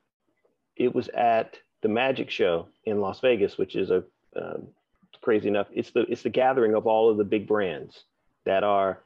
it 0.76 0.94
was 0.94 1.08
at 1.08 1.58
the 1.82 1.88
Magic 1.88 2.30
Show 2.30 2.68
in 2.84 3.00
Las 3.00 3.20
Vegas, 3.20 3.56
which 3.56 3.76
is 3.76 3.90
a 3.90 4.04
um, 4.36 4.68
crazy 5.22 5.48
enough. 5.48 5.68
It's 5.72 5.90
the 5.90 6.00
it's 6.02 6.22
the 6.22 6.30
gathering 6.30 6.74
of 6.74 6.86
all 6.86 7.10
of 7.10 7.16
the 7.16 7.24
big 7.24 7.46
brands 7.46 8.04
that 8.44 8.64
are, 8.64 8.98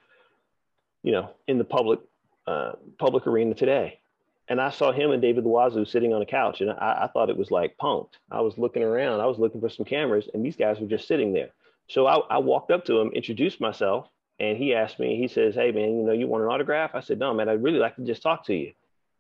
you 1.03 1.13
know, 1.13 1.31
in 1.47 1.59
the 1.59 1.65
public 1.65 2.01
uh, 2.47 2.73
public 2.99 3.27
arena 3.27 3.55
today 3.55 4.01
and 4.49 4.61
I 4.61 4.71
saw 4.71 4.93
him 4.93 5.11
and 5.11 5.21
David 5.21 5.45
Loiseau 5.45 5.87
sitting 5.87 6.13
on 6.13 6.23
a 6.23 6.27
couch, 6.27 6.61
and 6.61 6.71
I, 6.71 7.05
I, 7.05 7.11
thought 7.13 7.31
it 7.31 7.37
was 7.37 7.51
like 7.51 7.77
punked. 7.79 8.13
I 8.31 8.41
was 8.41 8.57
looking 8.59 8.83
around, 8.83 9.21
I 9.21 9.27
was 9.27 9.39
looking 9.39 9.61
for 9.61 9.69
some 9.69 9.85
cameras, 9.85 10.29
and 10.33 10.45
these 10.45 10.57
guys 10.57 10.79
were 10.79 10.87
just 10.87 11.09
sitting 11.09 11.33
there. 11.33 11.51
So 11.89 12.07
I, 12.07 12.19
I, 12.31 12.39
walked 12.39 12.71
up 12.71 12.85
to 12.87 13.01
him, 13.01 13.11
introduced 13.11 13.61
myself, 13.61 14.09
and 14.39 14.57
he 14.57 14.75
asked 14.75 14.99
me. 14.99 15.17
He 15.17 15.29
says, 15.29 15.55
"Hey 15.55 15.73
man, 15.73 15.97
you 15.97 16.05
know, 16.05 16.13
you 16.13 16.27
want 16.27 16.45
an 16.45 16.51
autograph?" 16.51 16.95
I 16.95 17.01
said, 17.01 17.19
"No, 17.19 17.35
man, 17.35 17.49
I'd 17.49 17.63
really 17.63 17.79
like 17.79 17.97
to 17.97 18.05
just 18.05 18.23
talk 18.23 18.45
to 18.47 18.55
you." 18.55 18.73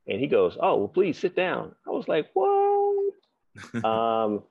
And 0.06 0.20
he 0.20 0.26
goes, 0.26 0.56
"Oh, 0.60 0.76
well, 0.76 0.88
please 0.88 1.18
sit 1.18 1.34
down." 1.34 1.74
I 1.86 1.90
was 1.90 2.06
like, 2.06 2.30
"What?" 2.34 3.14
um, 3.84 4.42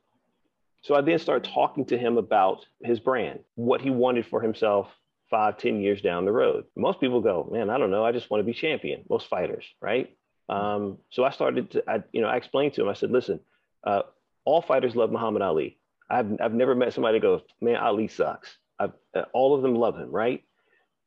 so 0.86 0.96
I 0.96 1.02
then 1.02 1.20
started 1.20 1.52
talking 1.52 1.86
to 1.86 1.98
him 1.98 2.18
about 2.18 2.66
his 2.84 3.00
brand, 3.00 3.40
what 3.56 3.82
he 3.82 3.90
wanted 3.90 4.26
for 4.28 4.42
himself 4.42 4.88
five, 5.30 5.58
ten 5.58 5.82
years 5.82 6.02
down 6.02 6.26
the 6.26 6.32
road. 6.32 6.66
Most 6.76 7.00
people 7.00 7.22
go, 7.22 7.50
"Man, 7.52 7.70
I 7.70 7.78
don't 7.78 7.92
know. 7.92 8.06
I 8.06 8.12
just 8.12 8.30
want 8.30 8.40
to 8.40 8.46
be 8.46 8.54
champion." 8.54 9.04
Most 9.10 9.28
fighters, 9.28 9.66
right? 9.82 10.16
Um, 10.50 11.00
so 11.10 11.24
I 11.24 11.32
started 11.32 11.72
to, 11.72 11.84
I, 11.90 12.04
you 12.12 12.22
know, 12.22 12.28
I 12.28 12.38
explained 12.38 12.74
to 12.74 12.82
him, 12.82 12.90
I 12.90 12.94
said, 12.94 13.12
listen, 13.12 13.40
uh, 13.84 14.04
all 14.44 14.62
fighters 14.62 14.96
love 14.96 15.12
Muhammad 15.12 15.42
Ali. 15.42 15.80
I've, 16.10 16.40
I've 16.40 16.54
never 16.54 16.76
met 16.76 16.94
somebody 16.94 17.20
go, 17.20 17.42
man, 17.62 17.78
Ali 17.78 18.08
sucks. 18.08 18.56
I've, 18.80 18.94
uh, 19.16 19.24
all 19.34 19.56
of 19.56 19.64
them 19.64 19.76
love 19.76 19.98
him, 19.98 20.12
right? 20.12 20.44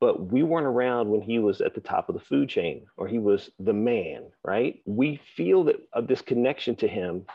But 0.01 0.33
we 0.33 0.43
weren't 0.43 0.67
around 0.67 1.09
when 1.09 1.23
he 1.23 1.39
was 1.39 1.61
at 1.61 1.75
the 1.75 1.81
top 1.81 2.09
of 2.09 2.15
the 2.15 2.25
food 2.25 2.49
chain 2.49 2.87
or 2.97 3.07
he 3.07 3.19
was 3.19 3.51
the 3.59 3.73
man, 3.73 4.25
right? 4.45 4.81
We 4.87 5.21
feel 5.37 5.65
that 5.65 5.77
uh, 5.93 6.01
this 6.01 6.23
connection 6.23 6.77
to 6.77 6.89
him 6.89 7.27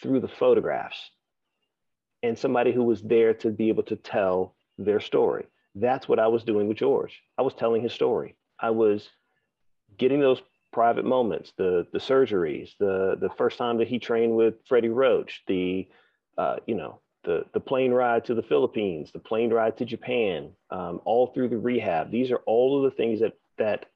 through 0.00 0.20
the 0.20 0.28
photographs 0.28 0.98
and 2.24 2.38
somebody 2.38 2.72
who 2.72 2.82
was 2.82 3.02
there 3.02 3.34
to 3.34 3.50
be 3.50 3.68
able 3.68 3.82
to 3.82 3.96
tell 3.96 4.54
their 4.78 4.98
story. 4.98 5.46
That's 5.74 6.08
what 6.08 6.18
I 6.18 6.28
was 6.28 6.42
doing 6.42 6.68
with 6.68 6.78
George. 6.78 7.20
I 7.36 7.42
was 7.42 7.52
telling 7.52 7.82
his 7.82 7.92
story. 7.92 8.34
I 8.58 8.70
was 8.70 9.10
getting 9.98 10.20
those 10.20 10.40
private 10.72 11.04
moments, 11.04 11.52
the 11.58 11.86
the 11.92 11.98
surgeries, 11.98 12.70
the 12.78 13.16
the 13.20 13.30
first 13.36 13.58
time 13.58 13.78
that 13.78 13.88
he 13.88 13.98
trained 13.98 14.34
with 14.34 14.54
Freddie 14.66 14.88
Roach, 14.88 15.42
the 15.46 15.86
uh, 16.38 16.56
you 16.66 16.74
know 16.74 17.00
the 17.24 17.44
the 17.52 17.60
plane 17.60 17.92
ride 17.92 18.24
to 18.24 18.34
the 18.34 18.42
Philippines, 18.42 19.12
the 19.12 19.18
plane 19.18 19.52
ride 19.52 19.76
to 19.78 19.84
Japan, 19.84 20.50
um, 20.70 21.00
all 21.04 21.26
through 21.28 21.48
the 21.48 21.58
rehab. 21.58 22.10
These 22.10 22.30
are 22.30 22.42
all 22.46 22.78
of 22.78 22.90
the 22.90 22.96
things 22.96 23.20
that 23.20 23.34
that 23.58 23.86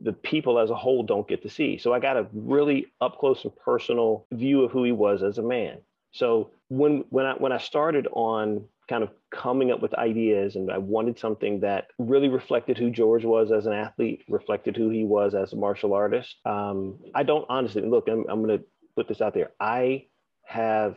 the 0.00 0.12
people 0.12 0.58
as 0.58 0.70
a 0.70 0.74
whole 0.74 1.02
don't 1.02 1.28
get 1.28 1.42
to 1.42 1.50
see. 1.50 1.78
So 1.78 1.92
I 1.92 2.00
got 2.00 2.16
a 2.16 2.26
really 2.32 2.86
up 3.00 3.18
close 3.18 3.44
and 3.44 3.54
personal 3.56 4.26
view 4.32 4.64
of 4.64 4.72
who 4.72 4.84
he 4.84 4.92
was 4.92 5.22
as 5.22 5.38
a 5.38 5.42
man. 5.42 5.78
So 6.12 6.50
when 6.68 7.04
when 7.10 7.26
I 7.26 7.34
when 7.34 7.52
I 7.52 7.58
started 7.58 8.06
on 8.12 8.64
kind 8.88 9.04
of 9.04 9.10
coming 9.30 9.70
up 9.70 9.80
with 9.80 9.94
ideas 9.94 10.56
and 10.56 10.70
I 10.70 10.78
wanted 10.78 11.16
something 11.16 11.60
that 11.60 11.86
really 11.98 12.28
reflected 12.28 12.76
who 12.76 12.90
George 12.90 13.24
was 13.24 13.52
as 13.52 13.66
an 13.66 13.72
athlete, 13.72 14.24
reflected 14.28 14.76
who 14.76 14.90
he 14.90 15.04
was 15.04 15.32
as 15.34 15.52
a 15.52 15.56
martial 15.56 15.94
artist. 15.94 16.34
Um, 16.44 16.98
I 17.14 17.22
don't 17.22 17.46
honestly 17.48 17.82
look, 17.82 18.08
I'm, 18.08 18.24
I'm 18.28 18.42
going 18.44 18.58
to 18.58 18.64
put 18.96 19.06
this 19.06 19.20
out 19.20 19.32
there. 19.32 19.52
I 19.60 20.06
have, 20.42 20.96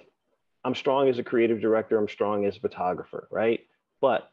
I'm 0.65 0.73
strong 0.73 1.08
as 1.08 1.19
a 1.19 1.23
creative 1.23 1.62
director, 1.62 1.99
I'm 1.99 2.10
strong 2.10 2.45
as 2.45 2.58
a 2.58 2.62
photographer, 2.62 3.28
right? 3.30 3.60
But 4.02 4.32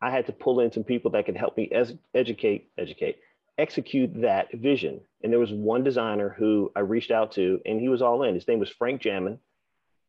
I 0.00 0.12
had 0.12 0.26
to 0.26 0.32
pull 0.32 0.60
in 0.60 0.70
some 0.70 0.84
people 0.84 1.10
that 1.10 1.26
could 1.26 1.36
help 1.36 1.56
me 1.56 1.68
as, 1.72 1.92
educate, 2.14 2.70
educate, 2.78 3.18
execute 3.58 4.22
that 4.22 4.52
vision. 4.52 5.00
And 5.24 5.32
there 5.32 5.40
was 5.40 5.52
one 5.52 5.82
designer 5.82 6.34
who 6.38 6.70
I 6.76 6.80
reached 6.80 7.10
out 7.10 7.32
to, 7.32 7.60
and 7.66 7.80
he 7.80 7.88
was 7.88 8.02
all 8.02 8.22
in. 8.22 8.34
His 8.36 8.46
name 8.46 8.60
was 8.60 8.70
Frank 8.70 9.02
Jamin. 9.02 9.38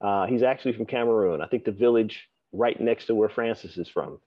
Uh, 0.01 0.25
he's 0.25 0.43
actually 0.43 0.73
from 0.73 0.85
Cameroon. 0.85 1.41
I 1.41 1.47
think 1.47 1.63
the 1.63 1.71
village 1.71 2.27
right 2.51 2.79
next 2.79 3.05
to 3.05 3.15
where 3.15 3.29
Francis 3.29 3.77
is 3.77 3.87
from. 3.87 4.19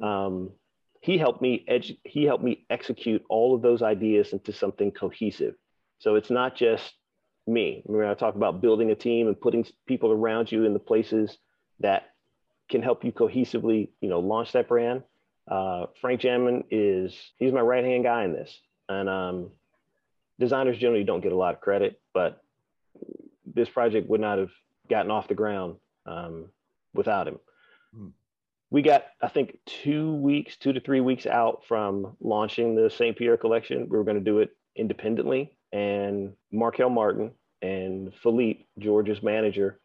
Um, 0.00 0.52
he 1.00 1.18
helped 1.18 1.42
me 1.42 1.64
edu- 1.70 1.98
he 2.04 2.24
helped 2.24 2.44
me 2.44 2.64
execute 2.70 3.24
all 3.28 3.54
of 3.54 3.62
those 3.62 3.82
ideas 3.82 4.32
into 4.32 4.52
something 4.52 4.90
cohesive. 4.90 5.54
So 5.98 6.14
it's 6.14 6.30
not 6.30 6.56
just 6.56 6.94
me. 7.46 7.82
When 7.86 8.06
I 8.06 8.14
talk 8.14 8.34
about 8.34 8.60
building 8.60 8.90
a 8.90 8.94
team 8.94 9.26
and 9.28 9.40
putting 9.40 9.66
people 9.86 10.10
around 10.10 10.50
you 10.50 10.64
in 10.64 10.72
the 10.72 10.78
places 10.78 11.38
that 11.80 12.10
can 12.68 12.82
help 12.82 13.04
you 13.04 13.12
cohesively, 13.12 13.90
you 14.00 14.08
know, 14.08 14.20
launch 14.20 14.52
that 14.52 14.68
brand. 14.68 15.02
Uh, 15.48 15.86
Frank 16.00 16.20
Jamin 16.20 16.64
is 16.70 17.14
he's 17.38 17.52
my 17.52 17.60
right 17.60 17.84
hand 17.84 18.02
guy 18.02 18.24
in 18.24 18.32
this, 18.32 18.58
and 18.88 19.08
um, 19.08 19.50
designers 20.40 20.78
generally 20.78 21.04
don't 21.04 21.20
get 21.20 21.32
a 21.32 21.36
lot 21.36 21.54
of 21.54 21.60
credit, 21.60 22.00
but 22.12 22.42
this 23.54 23.68
project 23.68 24.08
would 24.08 24.20
not 24.20 24.38
have 24.38 24.50
gotten 24.88 25.10
off 25.10 25.28
the 25.28 25.34
ground 25.34 25.76
um, 26.06 26.46
without 26.94 27.28
him. 27.28 27.38
Hmm. 27.94 28.08
We 28.70 28.82
got, 28.82 29.04
I 29.22 29.28
think, 29.28 29.58
two 29.64 30.14
weeks, 30.14 30.56
two 30.56 30.72
to 30.72 30.80
three 30.80 31.00
weeks 31.00 31.26
out 31.26 31.62
from 31.68 32.16
launching 32.20 32.74
the 32.74 32.90
St. 32.90 33.16
Pierre 33.16 33.36
collection. 33.36 33.88
We 33.88 33.96
were 33.96 34.04
going 34.04 34.18
to 34.18 34.24
do 34.24 34.40
it 34.40 34.50
independently. 34.74 35.56
And 35.72 36.32
Markel 36.52 36.90
Martin 36.90 37.30
and 37.62 38.12
Philippe, 38.22 38.64
George's 38.78 39.22
manager, 39.22 39.78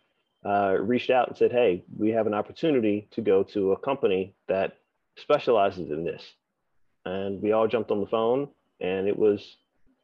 uh, 0.44 0.76
reached 0.80 1.12
out 1.12 1.28
and 1.28 1.38
said, 1.38 1.52
Hey, 1.52 1.84
we 1.96 2.10
have 2.10 2.26
an 2.26 2.34
opportunity 2.34 3.08
to 3.12 3.22
go 3.22 3.44
to 3.44 3.74
a 3.74 3.80
company 3.80 4.34
that 4.48 4.78
specializes 5.18 5.92
in 5.92 6.04
this. 6.04 6.24
And 7.06 7.42
we 7.42 7.52
all 7.52 7.68
jumped 7.68 7.92
on 7.92 8.00
the 8.00 8.08
phone 8.08 8.50
and 8.80 9.08
it 9.08 9.18
was 9.18 9.58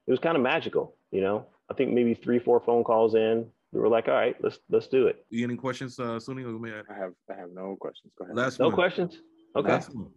it 0.06 0.12
was 0.12 0.20
kind 0.20 0.38
of 0.38 0.44
magical, 0.44 0.96
you 1.12 1.22
know. 1.22 1.46
I 1.70 1.74
think 1.74 1.92
maybe 1.92 2.14
three, 2.14 2.40
four 2.40 2.62
phone 2.62 2.84
calls 2.86 3.14
in, 3.14 3.48
we 3.78 3.84
were 3.84 3.90
like, 3.90 4.08
all 4.08 4.16
right, 4.16 4.36
let's 4.42 4.58
let's 4.70 4.88
do 4.88 5.06
it. 5.06 5.24
You 5.30 5.46
any 5.46 5.56
questions, 5.56 6.00
uh, 6.00 6.20
Sunni? 6.20 6.44
I 6.44 6.94
have 7.00 7.14
I 7.32 7.40
have 7.40 7.52
no 7.54 7.78
questions. 7.80 8.12
Go 8.18 8.26
ahead. 8.26 8.36
Last 8.36 8.60
no 8.60 8.68
one. 8.68 8.76
questions. 8.76 9.20
Okay. 9.56 9.70
Last 9.70 9.94
one. 9.94 10.10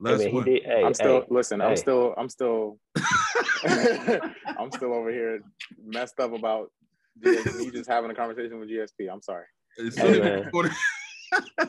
Last 0.00 0.22
hey, 0.22 0.32
one. 0.32 0.44
Did, 0.44 0.64
hey, 0.64 0.82
I'm 0.84 0.94
still 0.94 1.20
hey, 1.20 1.26
listen. 1.30 1.60
I'm 1.60 1.76
still 1.76 2.14
I'm 2.18 2.28
still 2.28 2.78
I'm 3.64 4.72
still 4.72 4.92
over 4.92 5.12
here 5.12 5.40
messed 5.86 6.18
up 6.18 6.34
about 6.34 6.72
me 7.22 7.70
just 7.70 7.88
having 7.88 8.10
a 8.10 8.14
conversation 8.14 8.58
with 8.58 8.68
GSP. 8.68 9.08
I'm 9.10 9.22
sorry. 9.22 9.44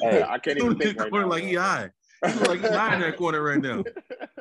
Hey, 0.01 0.23
I 0.27 0.39
can't 0.39 0.57
even 0.57 0.75
think 0.75 0.99
right 0.99 1.13
now. 1.13 1.27
Like 1.27 1.43
he 1.43 1.53
high. 1.53 1.91
like 2.23 2.61
he's 2.61 2.69
high 2.71 2.95
in 2.95 3.01
that 3.01 3.15
corner 3.15 3.43
right 3.43 3.61
now. 3.61 3.83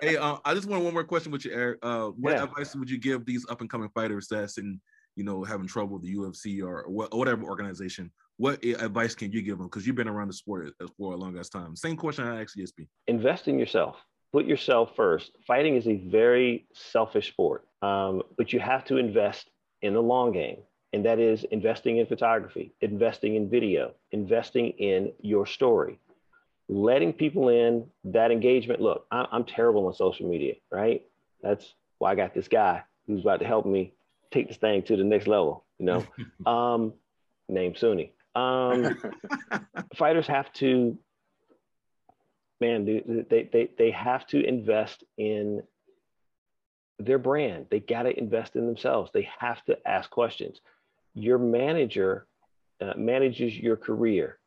hey, 0.01 0.17
uh, 0.17 0.39
I 0.47 0.55
just 0.55 0.67
want 0.67 0.83
one 0.83 0.95
more 0.95 1.05
question 1.05 1.31
with 1.31 1.45
you, 1.45 1.53
Eric. 1.53 1.79
Uh, 1.83 2.07
what 2.07 2.33
yeah. 2.33 2.45
advice 2.45 2.75
would 2.75 2.89
you 2.89 2.97
give 2.97 3.27
these 3.27 3.45
up 3.51 3.61
and 3.61 3.69
coming 3.69 3.91
fighters 3.91 4.29
that's 4.31 4.57
in 4.57 4.81
you 5.17 5.25
know, 5.25 5.45
having 5.45 5.67
trouble 5.67 5.95
with 5.99 6.03
the 6.03 6.15
UFC 6.15 6.63
or, 6.63 6.85
whatever 6.89 7.45
organization, 7.45 8.11
what 8.37 8.65
advice 8.65 9.15
can 9.15 9.31
you 9.33 9.43
give 9.43 9.59
them? 9.59 9.67
Because 9.67 9.87
you've 9.87 9.97
been 9.97 10.09
around 10.09 10.29
the 10.29 10.35
sport 10.35 10.73
for 10.97 11.13
a 11.13 11.17
long 11.17 11.39
ass 11.39 11.49
time. 11.49 11.77
Same 11.77 11.97
question 11.97 12.27
I 12.27 12.43
asked 12.43 12.57
GSP. 12.57 12.89
Invest 13.07 13.49
in 13.49 13.59
yourself. 13.59 13.97
Put 14.33 14.47
yourself 14.47 14.95
first. 14.97 15.33
Fighting 15.47 15.77
is 15.77 15.87
a 15.87 15.97
very 15.97 16.67
selfish 16.73 17.29
sport, 17.29 17.67
um, 17.83 18.23
but 18.39 18.53
you 18.53 18.61
have 18.61 18.85
to 18.87 18.97
invest 18.97 19.51
in 19.83 19.95
the 19.95 20.01
long 20.01 20.33
game. 20.33 20.59
And 20.93 21.05
that 21.05 21.19
is 21.19 21.45
investing 21.45 21.99
in 21.99 22.07
photography, 22.07 22.73
investing 22.81 23.37
in 23.37 23.49
video, 23.49 23.93
investing 24.11 24.71
in 24.71 25.13
your 25.21 25.47
story, 25.47 26.01
letting 26.69 27.13
people 27.13 27.49
in 27.49 27.87
that 28.05 28.31
engagement. 28.31 28.81
Look, 28.81 29.07
I'm 29.11 29.45
terrible 29.45 29.87
on 29.87 29.95
social 29.95 30.29
media, 30.29 30.55
right? 30.71 31.03
That's 31.43 31.75
why 31.99 32.13
I 32.13 32.15
got 32.15 32.35
this 32.35 32.49
guy 32.49 32.83
who's 33.07 33.21
about 33.21 33.41
to 33.41 33.47
help 33.47 33.67
me 33.67 33.93
take 34.31 34.49
this 34.49 34.57
thing 34.57 34.83
to 34.83 34.97
the 34.97 35.05
next 35.05 35.27
level, 35.27 35.65
you 35.79 35.87
know? 35.87 36.07
um, 36.51 36.93
name 37.49 37.75
Sunni. 37.75 38.13
Um, 38.35 39.01
fighters 39.97 40.27
have 40.27 40.53
to, 40.55 40.99
man, 42.61 42.85
they, 42.85 43.49
they, 43.53 43.71
they 43.77 43.91
have 43.91 44.27
to 44.29 44.43
invest 44.43 45.05
in 45.19 45.63
their 46.99 47.19
brand. 47.19 47.67
They 47.71 47.81
got 47.81 48.03
to 48.03 48.19
invest 48.19 48.57
in 48.57 48.67
themselves. 48.67 49.11
They 49.13 49.29
have 49.39 49.65
to 49.65 49.77
ask 49.87 50.11
questions. 50.11 50.61
Your 51.15 51.39
manager 51.39 52.27
uh, 52.81 52.93
manages 52.97 53.57
your 53.57 53.77
career, 53.77 54.39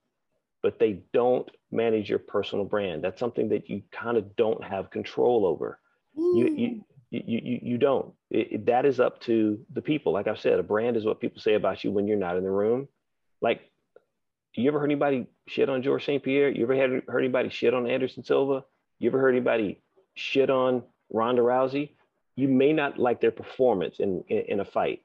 but 0.62 0.80
they 0.80 1.02
don't 1.14 1.50
manage 1.72 2.10
your 2.10 2.20
personal 2.20 2.66
brand. 2.66 3.04
That's 3.04 3.20
something 3.20 3.50
that 3.50 3.70
you 3.70 3.82
kind 3.92 4.18
of 4.18 4.36
don't 4.36 4.64
have 4.64 4.92
control 4.92 5.46
over. 5.46 5.80
You, 6.16 6.56
you, 6.56 6.86
you, 7.14 7.42
you, 7.44 7.60
you 7.62 7.78
don't. 7.78 8.14
It, 8.32 8.66
that 8.66 8.86
is 8.86 9.00
up 9.00 9.22
to 9.22 9.60
the 9.72 9.82
people. 9.82 10.14
Like 10.14 10.28
I 10.28 10.36
said, 10.36 10.60
a 10.60 10.64
brand 10.64 10.98
is 10.98 11.06
what 11.06 11.22
people 11.22 11.42
say 11.42 11.54
about 11.54 11.84
you 11.84 11.92
when 11.92 12.08
you're 12.08 12.18
not 12.18 12.38
in 12.38 12.44
the 12.44 12.52
room. 12.52 12.88
Like, 13.42 13.62
you 14.56 14.68
ever 14.68 14.80
heard 14.80 14.90
anybody 14.90 15.28
shit 15.48 15.70
on 15.70 15.84
George 15.84 16.06
St. 16.06 16.24
Pierre? 16.24 16.50
You 16.50 16.64
ever 16.64 16.76
had, 16.76 17.04
heard 17.08 17.20
anybody 17.20 17.50
shit 17.50 17.74
on 17.74 17.88
Anderson 17.88 18.24
Silva? 18.24 18.66
You 18.98 19.10
ever 19.10 19.20
heard 19.20 19.36
anybody 19.36 19.82
shit 20.16 20.50
on 20.50 20.84
Ronda 21.12 21.42
Rousey? 21.42 21.92
You 22.36 22.48
may 22.48 22.74
not 22.74 22.98
like 22.98 23.22
their 23.22 23.32
performance 23.32 24.00
in, 24.00 24.24
in, 24.28 24.46
in 24.48 24.60
a 24.60 24.66
fight, 24.66 25.02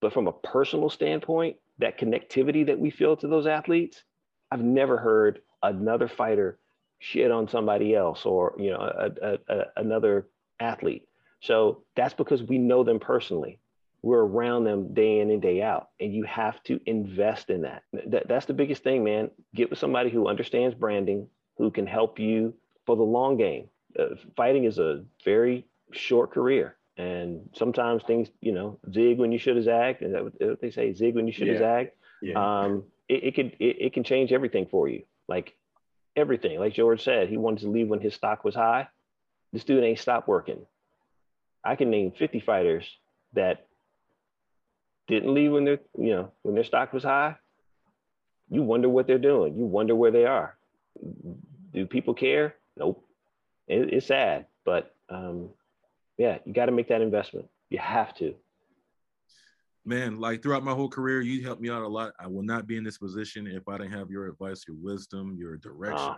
but 0.00 0.12
from 0.12 0.28
a 0.28 0.32
personal 0.32 0.88
standpoint, 0.88 1.56
that 1.78 1.98
connectivity 1.98 2.66
that 2.66 2.78
we 2.78 2.90
feel 2.90 3.16
to 3.16 3.26
those 3.26 3.46
athletes, 3.46 4.02
I've 4.50 4.62
never 4.62 4.96
heard 4.96 5.40
another 5.62 6.08
fighter 6.08 6.58
shit 7.00 7.30
on 7.30 7.48
somebody 7.48 7.94
else 7.94 8.26
or 8.26 8.54
you 8.58 8.70
know 8.70 8.78
a, 8.78 9.10
a, 9.22 9.38
a, 9.48 9.64
another 9.76 10.28
athlete. 10.60 11.08
So 11.40 11.82
that's 11.96 12.14
because 12.14 12.42
we 12.42 12.58
know 12.58 12.84
them 12.84 13.00
personally. 13.00 13.58
We're 14.02 14.24
around 14.24 14.64
them 14.64 14.94
day 14.94 15.20
in 15.20 15.30
and 15.30 15.42
day 15.42 15.62
out, 15.62 15.90
and 16.00 16.14
you 16.14 16.24
have 16.24 16.62
to 16.64 16.80
invest 16.86 17.50
in 17.50 17.62
that. 17.62 17.82
that 18.06 18.28
that's 18.28 18.46
the 18.46 18.54
biggest 18.54 18.82
thing, 18.82 19.04
man. 19.04 19.30
Get 19.54 19.68
with 19.68 19.78
somebody 19.78 20.08
who 20.08 20.26
understands 20.26 20.74
branding, 20.74 21.28
who 21.58 21.70
can 21.70 21.86
help 21.86 22.18
you 22.18 22.54
for 22.86 22.96
the 22.96 23.02
long 23.02 23.36
game. 23.36 23.68
Uh, 23.98 24.14
fighting 24.36 24.64
is 24.64 24.78
a 24.78 25.04
very 25.24 25.66
short 25.92 26.32
career, 26.32 26.76
and 26.96 27.50
sometimes 27.54 28.02
things, 28.04 28.28
you 28.40 28.52
know, 28.52 28.78
zig 28.90 29.18
when 29.18 29.32
you 29.32 29.38
should 29.38 29.56
have 29.56 29.64
zagged. 29.66 30.02
Is 30.02 30.12
that 30.12 30.24
what 30.24 30.60
they 30.60 30.70
say? 30.70 30.94
Zig 30.94 31.14
when 31.14 31.26
you 31.26 31.32
should 31.32 31.48
have 31.48 31.56
yeah. 31.56 31.60
zagged. 31.60 31.90
Yeah. 32.22 32.62
Um, 32.62 32.84
it, 33.08 33.24
it 33.24 33.34
could 33.34 33.56
it, 33.58 33.76
it 33.80 33.92
can 33.92 34.04
change 34.04 34.32
everything 34.32 34.66
for 34.70 34.88
you. 34.88 35.02
Like 35.28 35.54
everything. 36.16 36.58
Like 36.58 36.74
George 36.74 37.02
said, 37.02 37.28
he 37.28 37.36
wanted 37.36 37.60
to 37.62 37.68
leave 37.70 37.88
when 37.88 38.00
his 38.00 38.14
stock 38.14 38.44
was 38.44 38.54
high. 38.54 38.88
This 39.52 39.64
dude 39.64 39.84
ain't 39.84 39.98
stopped 39.98 40.28
working. 40.28 40.64
I 41.64 41.76
can 41.76 41.90
name 41.90 42.12
50 42.18 42.40
fighters 42.40 42.84
that 43.34 43.66
didn't 45.08 45.34
leave 45.34 45.52
when 45.52 45.64
their, 45.64 45.80
you 45.98 46.10
know, 46.10 46.32
when 46.42 46.54
their 46.54 46.64
stock 46.64 46.92
was 46.92 47.04
high. 47.04 47.36
You 48.48 48.62
wonder 48.62 48.88
what 48.88 49.06
they're 49.06 49.18
doing. 49.18 49.56
You 49.56 49.64
wonder 49.64 49.94
where 49.94 50.10
they 50.10 50.24
are. 50.24 50.56
Do 51.72 51.86
people 51.86 52.14
care? 52.14 52.56
Nope. 52.76 53.04
It, 53.68 53.92
it's 53.92 54.06
sad, 54.06 54.46
but 54.64 54.94
um, 55.08 55.50
yeah, 56.18 56.38
you 56.44 56.52
got 56.52 56.66
to 56.66 56.72
make 56.72 56.88
that 56.88 57.00
investment. 57.00 57.48
You 57.68 57.78
have 57.78 58.14
to. 58.16 58.34
Man, 59.84 60.18
like 60.20 60.42
throughout 60.42 60.64
my 60.64 60.72
whole 60.72 60.88
career, 60.88 61.20
you 61.20 61.42
helped 61.42 61.62
me 61.62 61.70
out 61.70 61.82
a 61.82 61.88
lot. 61.88 62.12
I 62.18 62.26
will 62.26 62.42
not 62.42 62.66
be 62.66 62.76
in 62.76 62.84
this 62.84 62.98
position 62.98 63.46
if 63.46 63.68
I 63.68 63.78
didn't 63.78 63.92
have 63.92 64.10
your 64.10 64.26
advice, 64.26 64.64
your 64.66 64.76
wisdom, 64.76 65.36
your 65.38 65.56
direction. 65.56 66.10
Uh, 66.10 66.16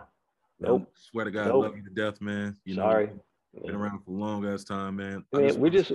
nope. 0.59 0.91
swear 0.95 1.25
to 1.25 1.31
God, 1.31 1.47
nope. 1.47 1.63
I 1.63 1.67
love 1.67 1.77
you 1.77 1.83
to 1.83 1.89
death, 1.89 2.19
man. 2.19 2.57
You 2.65 2.75
Sorry. 2.75 3.07
Know, 3.07 3.23
been 3.61 3.75
around 3.75 3.99
for 4.03 4.11
a 4.11 4.13
long 4.13 4.45
ass 4.45 4.63
time, 4.63 4.97
man. 4.97 5.23
man 5.31 5.47
just 5.47 5.59
we're 5.59 5.69
just 5.69 5.91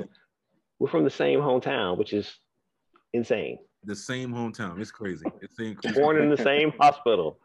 we're 0.78 0.88
from 0.88 1.04
the 1.04 1.10
same 1.10 1.40
hometown, 1.40 1.98
which 1.98 2.12
is 2.12 2.38
insane. 3.12 3.58
The 3.84 3.96
same 3.96 4.32
hometown. 4.32 4.80
It's 4.80 4.90
crazy. 4.90 5.24
It's 5.40 5.98
born 5.98 6.20
in 6.20 6.30
the 6.30 6.36
same 6.36 6.72
hospital. 6.78 7.38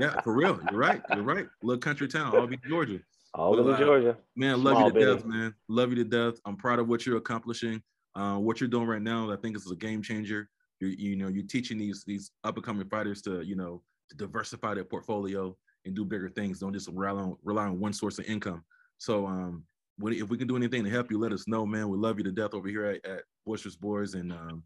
yeah, 0.00 0.20
for 0.22 0.34
real. 0.34 0.58
You're 0.70 0.80
right. 0.80 1.02
You're 1.14 1.22
right. 1.22 1.46
Little 1.62 1.80
country 1.80 2.08
town, 2.08 2.34
Albany, 2.34 2.58
Georgia. 2.68 3.00
Albany, 3.34 3.72
uh, 3.72 3.78
Georgia. 3.78 4.16
Man, 4.36 4.62
love 4.62 4.80
you 4.80 4.92
to 4.92 5.14
death, 5.14 5.24
man. 5.24 5.54
Love 5.68 5.90
you 5.90 5.96
to 5.96 6.04
death. 6.04 6.40
I'm 6.44 6.56
proud 6.56 6.78
of 6.78 6.88
what 6.88 7.06
you're 7.06 7.18
accomplishing. 7.18 7.82
Uh, 8.14 8.36
what 8.36 8.60
you're 8.60 8.68
doing 8.68 8.86
right 8.86 9.02
now, 9.02 9.30
I 9.30 9.36
think 9.36 9.56
is 9.56 9.70
a 9.70 9.76
game 9.76 10.02
changer. 10.02 10.48
You 10.80 10.88
you 10.88 11.16
know, 11.16 11.28
you're 11.28 11.46
teaching 11.46 11.78
these 11.78 12.04
these 12.04 12.30
up 12.44 12.56
and 12.56 12.64
coming 12.64 12.88
fighters 12.88 13.22
to 13.22 13.42
you 13.42 13.56
know 13.56 13.82
to 14.10 14.16
diversify 14.16 14.74
their 14.74 14.84
portfolio 14.84 15.56
and 15.84 15.94
do 15.94 16.04
bigger 16.04 16.28
things. 16.28 16.60
Don't 16.60 16.72
just 16.72 16.88
rely 16.92 17.20
on 17.20 17.36
rely 17.42 17.64
on 17.64 17.78
one 17.78 17.92
source 17.92 18.18
of 18.18 18.24
income. 18.26 18.64
So 18.98 19.26
um, 19.26 19.64
if 20.02 20.28
we 20.28 20.38
can 20.38 20.46
do 20.46 20.56
anything 20.56 20.84
to 20.84 20.90
help 20.90 21.10
you, 21.10 21.18
let 21.18 21.32
us 21.32 21.48
know, 21.48 21.64
man. 21.64 21.88
We 21.88 21.96
love 21.96 22.18
you 22.18 22.24
to 22.24 22.32
death 22.32 22.54
over 22.54 22.68
here 22.68 22.84
at, 22.84 23.04
at 23.06 23.22
Boisterous 23.46 23.76
Boys. 23.76 24.14
And 24.14 24.32
um, 24.32 24.62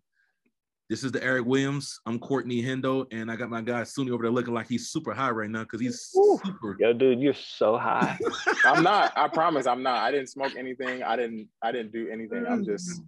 this 0.90 1.04
is 1.04 1.12
the 1.12 1.22
Eric 1.22 1.46
Williams. 1.46 2.00
I'm 2.06 2.18
Courtney 2.18 2.62
Hendo, 2.62 3.06
and 3.12 3.30
I 3.30 3.36
got 3.36 3.48
my 3.48 3.62
guy 3.62 3.82
Sunni 3.84 4.10
over 4.10 4.24
there 4.24 4.32
looking 4.32 4.52
like 4.52 4.68
he's 4.68 4.90
super 4.90 5.14
high 5.14 5.30
right 5.30 5.48
now 5.48 5.62
because 5.62 5.80
he's 5.80 6.12
Ooh. 6.16 6.38
super. 6.44 6.76
Yo, 6.78 6.92
dude, 6.92 7.20
you're 7.20 7.32
so 7.32 7.78
high. 7.78 8.18
I'm 8.64 8.82
not. 8.82 9.12
I 9.16 9.28
promise, 9.28 9.66
I'm 9.66 9.82
not. 9.82 9.96
I 9.96 10.10
didn't 10.10 10.28
smoke 10.28 10.54
anything. 10.56 11.02
I 11.02 11.16
didn't. 11.16 11.48
I 11.62 11.72
didn't 11.72 11.92
do 11.92 12.08
anything. 12.10 12.44
I'm 12.46 12.64
just. 12.64 13.00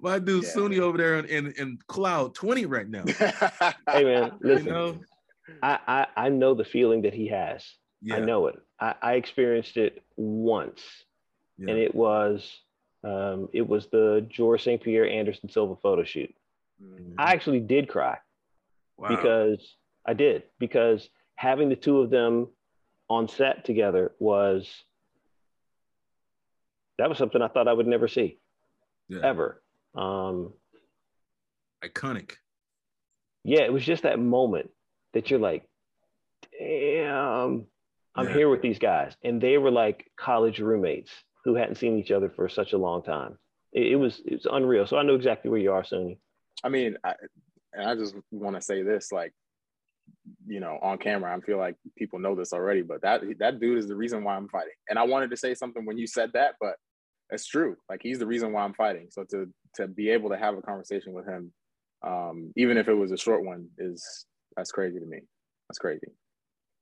My 0.00 0.18
dude 0.18 0.44
yeah. 0.44 0.50
Sunni 0.50 0.80
over 0.80 0.98
there 0.98 1.18
in, 1.18 1.24
in, 1.26 1.52
in 1.58 1.78
cloud 1.88 2.34
20 2.34 2.66
right 2.66 2.88
now. 2.88 3.04
hey 3.90 4.04
man, 4.04 4.32
listen. 4.40 4.66
You 4.66 4.72
know? 4.72 5.00
I, 5.62 5.78
I 5.86 6.06
I 6.16 6.28
know 6.28 6.54
the 6.54 6.64
feeling 6.64 7.02
that 7.02 7.14
he 7.14 7.28
has. 7.28 7.64
Yeah. 8.02 8.16
I 8.16 8.18
know 8.20 8.46
it. 8.48 8.56
I, 8.80 8.94
I 9.00 9.12
experienced 9.14 9.76
it 9.76 10.02
once, 10.16 10.82
yeah. 11.58 11.70
and 11.70 11.78
it 11.78 11.94
was 11.94 12.60
um, 13.04 13.48
it 13.52 13.66
was 13.66 13.86
the 13.86 14.26
George 14.28 14.64
St. 14.64 14.82
Pierre 14.82 15.08
Anderson 15.08 15.48
Silva 15.48 15.76
photo 15.76 16.04
shoot. 16.04 16.34
Mm-hmm. 16.82 17.14
I 17.18 17.32
actually 17.32 17.60
did 17.60 17.88
cry 17.88 18.18
wow. 18.96 19.08
because 19.08 19.76
I 20.06 20.14
did 20.14 20.44
because 20.58 21.08
having 21.34 21.68
the 21.68 21.76
two 21.76 22.00
of 22.00 22.10
them 22.10 22.48
on 23.08 23.28
set 23.28 23.64
together 23.64 24.12
was 24.18 24.68
that 26.98 27.08
was 27.08 27.18
something 27.18 27.40
I 27.40 27.48
thought 27.48 27.68
I 27.68 27.72
would 27.72 27.86
never 27.86 28.08
see 28.08 28.38
yeah. 29.08 29.20
ever. 29.22 29.62
Um, 29.94 30.52
Iconic. 31.82 32.32
Yeah, 33.44 33.60
it 33.60 33.72
was 33.72 33.84
just 33.84 34.02
that 34.02 34.18
moment 34.18 34.70
that 35.14 35.30
you're 35.30 35.38
like, 35.38 35.66
damn, 36.58 37.66
I'm 38.18 38.26
yeah. 38.26 38.34
here 38.34 38.48
with 38.48 38.62
these 38.62 38.78
guys. 38.78 39.16
And 39.22 39.40
they 39.40 39.58
were 39.58 39.70
like 39.70 40.10
college 40.18 40.58
roommates 40.58 41.10
who 41.44 41.54
hadn't 41.54 41.76
seen 41.76 41.98
each 41.98 42.10
other 42.10 42.28
for 42.28 42.48
such 42.48 42.72
a 42.72 42.78
long 42.78 43.02
time. 43.02 43.38
It, 43.72 43.92
it 43.92 43.96
was 43.96 44.20
it 44.26 44.34
was 44.34 44.46
unreal. 44.50 44.86
So 44.86 44.98
I 44.98 45.02
know 45.04 45.14
exactly 45.14 45.50
where 45.50 45.60
you 45.60 45.72
are, 45.72 45.84
Sunni. 45.84 46.18
I 46.64 46.68
mean, 46.68 46.96
I, 47.04 47.14
and 47.72 47.88
I 47.88 47.94
just 47.94 48.16
want 48.32 48.56
to 48.56 48.62
say 48.62 48.82
this, 48.82 49.12
like, 49.12 49.32
you 50.46 50.58
know, 50.58 50.78
on 50.82 50.98
camera, 50.98 51.36
I 51.36 51.40
feel 51.40 51.58
like 51.58 51.76
people 51.96 52.18
know 52.18 52.34
this 52.34 52.52
already, 52.52 52.82
but 52.82 53.02
that 53.02 53.22
that 53.38 53.60
dude 53.60 53.78
is 53.78 53.86
the 53.86 53.94
reason 53.94 54.24
why 54.24 54.34
I'm 54.34 54.48
fighting. 54.48 54.72
And 54.88 54.98
I 54.98 55.04
wanted 55.04 55.30
to 55.30 55.36
say 55.36 55.54
something 55.54 55.86
when 55.86 55.96
you 55.96 56.08
said 56.08 56.32
that, 56.34 56.56
but 56.60 56.74
it's 57.30 57.46
true. 57.46 57.76
Like 57.88 58.00
he's 58.02 58.18
the 58.18 58.26
reason 58.26 58.52
why 58.52 58.64
I'm 58.64 58.74
fighting. 58.74 59.08
So 59.10 59.24
to 59.30 59.48
to 59.76 59.86
be 59.86 60.10
able 60.10 60.30
to 60.30 60.38
have 60.38 60.56
a 60.56 60.62
conversation 60.62 61.12
with 61.12 61.26
him, 61.26 61.52
um, 62.02 62.52
even 62.56 62.78
if 62.78 62.88
it 62.88 62.94
was 62.94 63.12
a 63.12 63.16
short 63.16 63.44
one, 63.44 63.68
is 63.78 64.26
that's 64.56 64.72
crazy 64.72 64.98
to 64.98 65.06
me. 65.06 65.20
That's 65.68 65.78
crazy. 65.78 66.08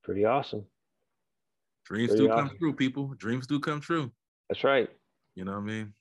Pretty 0.03 0.25
awesome. 0.25 0.65
Dreams 1.87 2.15
do 2.15 2.29
come 2.29 2.51
true, 2.59 2.73
people. 2.73 3.15
Dreams 3.17 3.47
do 3.47 3.61
come 3.61 3.81
true. 3.81 4.11
That's 4.49 4.65
right. 4.65 4.89
You 5.35 5.45
know 5.45 5.53
what 5.53 5.59
I 5.59 5.65
mean? 5.65 5.93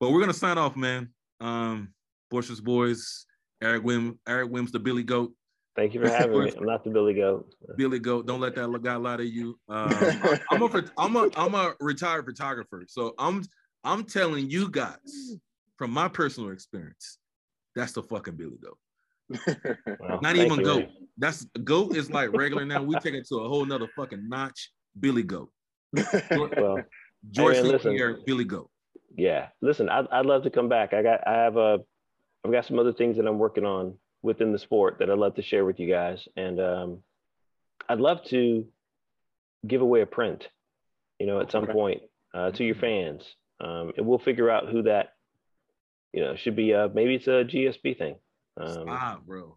But 0.00 0.10
we're 0.10 0.20
gonna 0.20 0.32
sign 0.34 0.58
off, 0.58 0.76
man. 0.76 1.10
Um, 1.40 1.94
Boisterous 2.30 2.60
Boys, 2.60 3.26
Eric 3.62 3.84
Wim, 3.84 4.18
Eric 4.26 4.50
Wims, 4.50 4.72
the 4.72 4.80
Billy 4.80 5.04
Goat. 5.04 5.32
Thank 5.76 5.94
you 5.94 6.00
for 6.04 6.08
having 6.08 6.42
me. 6.42 6.52
I'm 6.56 6.64
not 6.64 6.82
the 6.82 6.90
Billy 6.90 7.14
Goat. 7.14 7.54
Billy 7.76 8.00
Goat. 8.00 8.26
Don't 8.26 8.40
let 8.40 8.54
that 8.56 8.82
guy 8.82 8.96
lie 8.96 9.16
to 9.16 9.24
you. 9.24 9.58
Um, 9.68 9.94
I'm 10.50 10.62
a 10.62 10.84
I'm 10.98 11.16
a 11.16 11.30
I'm 11.36 11.54
a 11.54 11.74
retired 11.80 12.24
photographer, 12.26 12.84
so 12.88 13.14
I'm 13.18 13.44
I'm 13.84 14.04
telling 14.04 14.50
you 14.50 14.68
guys 14.68 15.38
from 15.76 15.90
my 15.90 16.08
personal 16.08 16.50
experience, 16.50 17.18
that's 17.74 17.92
the 17.92 18.02
fucking 18.02 18.36
Billy 18.36 18.58
Goat. 18.62 18.78
Well, 19.98 20.20
Not 20.20 20.36
even 20.36 20.58
you, 20.58 20.64
goat. 20.64 20.78
Man. 20.80 20.92
That's 21.16 21.44
goat 21.64 21.96
is 21.96 22.10
like 22.10 22.32
regular 22.32 22.64
now. 22.64 22.82
We 22.82 22.94
take 22.96 23.14
it 23.14 23.26
to 23.28 23.36
a 23.36 23.48
whole 23.48 23.64
nother 23.64 23.88
fucking 23.96 24.28
notch. 24.28 24.70
Billy 24.98 25.22
Goat. 25.22 25.50
well, 25.92 26.84
George 27.30 27.56
hey, 27.56 27.78
Pierre, 27.78 28.18
Billy 28.26 28.44
Goat. 28.44 28.70
Yeah, 29.16 29.48
listen, 29.60 29.88
I'd, 29.88 30.06
I'd 30.10 30.26
love 30.26 30.44
to 30.44 30.50
come 30.50 30.68
back. 30.68 30.94
I 30.94 31.02
got 31.02 31.26
I 31.26 31.44
have 31.44 31.56
a 31.56 31.78
I've 32.44 32.52
got 32.52 32.66
some 32.66 32.78
other 32.78 32.92
things 32.92 33.16
that 33.16 33.26
I'm 33.26 33.38
working 33.38 33.64
on 33.64 33.98
within 34.22 34.52
the 34.52 34.58
sport 34.58 34.96
that 34.98 35.10
I'd 35.10 35.18
love 35.18 35.34
to 35.36 35.42
share 35.42 35.64
with 35.64 35.78
you 35.78 35.88
guys, 35.88 36.26
and 36.36 36.60
um, 36.60 36.98
I'd 37.88 38.00
love 38.00 38.24
to 38.26 38.66
give 39.66 39.80
away 39.80 40.00
a 40.00 40.06
print, 40.06 40.48
you 41.18 41.26
know, 41.26 41.40
at 41.40 41.50
some 41.52 41.64
Okay. 41.64 41.72
point 41.72 42.02
uh, 42.34 42.50
to 42.52 42.64
your 42.64 42.74
fans, 42.74 43.22
um, 43.60 43.92
and 43.96 44.06
we'll 44.06 44.18
figure 44.18 44.50
out 44.50 44.68
who 44.68 44.82
that, 44.82 45.12
you 46.12 46.22
know, 46.22 46.34
should 46.36 46.56
be. 46.56 46.74
Uh, 46.74 46.88
maybe 46.92 47.14
it's 47.16 47.26
a 47.28 47.44
GSP 47.44 47.96
thing. 47.96 48.16
Um, 48.56 48.82
Stop, 48.82 49.26
bro. 49.26 49.56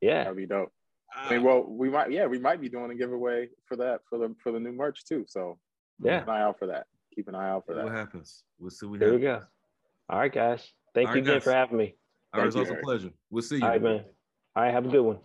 yeah, 0.00 0.24
That'd 0.24 0.36
be 0.36 0.46
dope. 0.46 0.72
I 1.16 1.30
mean, 1.30 1.38
um, 1.38 1.44
well, 1.44 1.64
we 1.66 1.88
might, 1.88 2.10
yeah, 2.10 2.26
we 2.26 2.38
might 2.38 2.60
be 2.60 2.68
doing 2.68 2.90
a 2.90 2.94
giveaway 2.94 3.48
for 3.66 3.76
that 3.76 4.00
for 4.08 4.18
the 4.18 4.34
for 4.42 4.52
the 4.52 4.60
new 4.60 4.72
merch 4.72 5.04
too. 5.04 5.24
So 5.26 5.58
yeah. 6.02 6.18
keep 6.18 6.28
an 6.28 6.34
eye 6.34 6.42
out 6.42 6.58
for 6.58 6.66
that. 6.66 6.86
Keep 7.14 7.28
an 7.28 7.34
eye 7.34 7.48
out 7.48 7.64
for 7.66 7.74
that. 7.74 7.84
what 7.84 7.92
happens? 7.92 8.44
We'll 8.58 8.70
see 8.70 8.86
what 8.86 9.00
There 9.00 9.14
we 9.14 9.20
go. 9.20 9.42
All 10.08 10.18
right, 10.18 10.32
guys. 10.32 10.72
Thank 10.94 11.08
All 11.08 11.16
you 11.16 11.22
right, 11.22 11.28
again 11.28 11.36
guys. 11.36 11.44
for 11.44 11.52
having 11.52 11.78
me. 11.78 11.94
All 12.32 12.42
right, 12.42 12.44
Thank 12.44 12.46
it's 12.46 12.56
you, 12.56 12.74
also 12.74 12.74
a 12.74 12.84
pleasure. 12.84 13.10
We'll 13.30 13.42
see 13.42 13.56
you. 13.56 13.62
All 13.62 13.70
right, 13.70 13.82
man. 13.82 14.04
All 14.54 14.62
right, 14.62 14.72
have 14.72 14.86
a 14.86 14.88
good 14.88 15.02
one. 15.02 15.18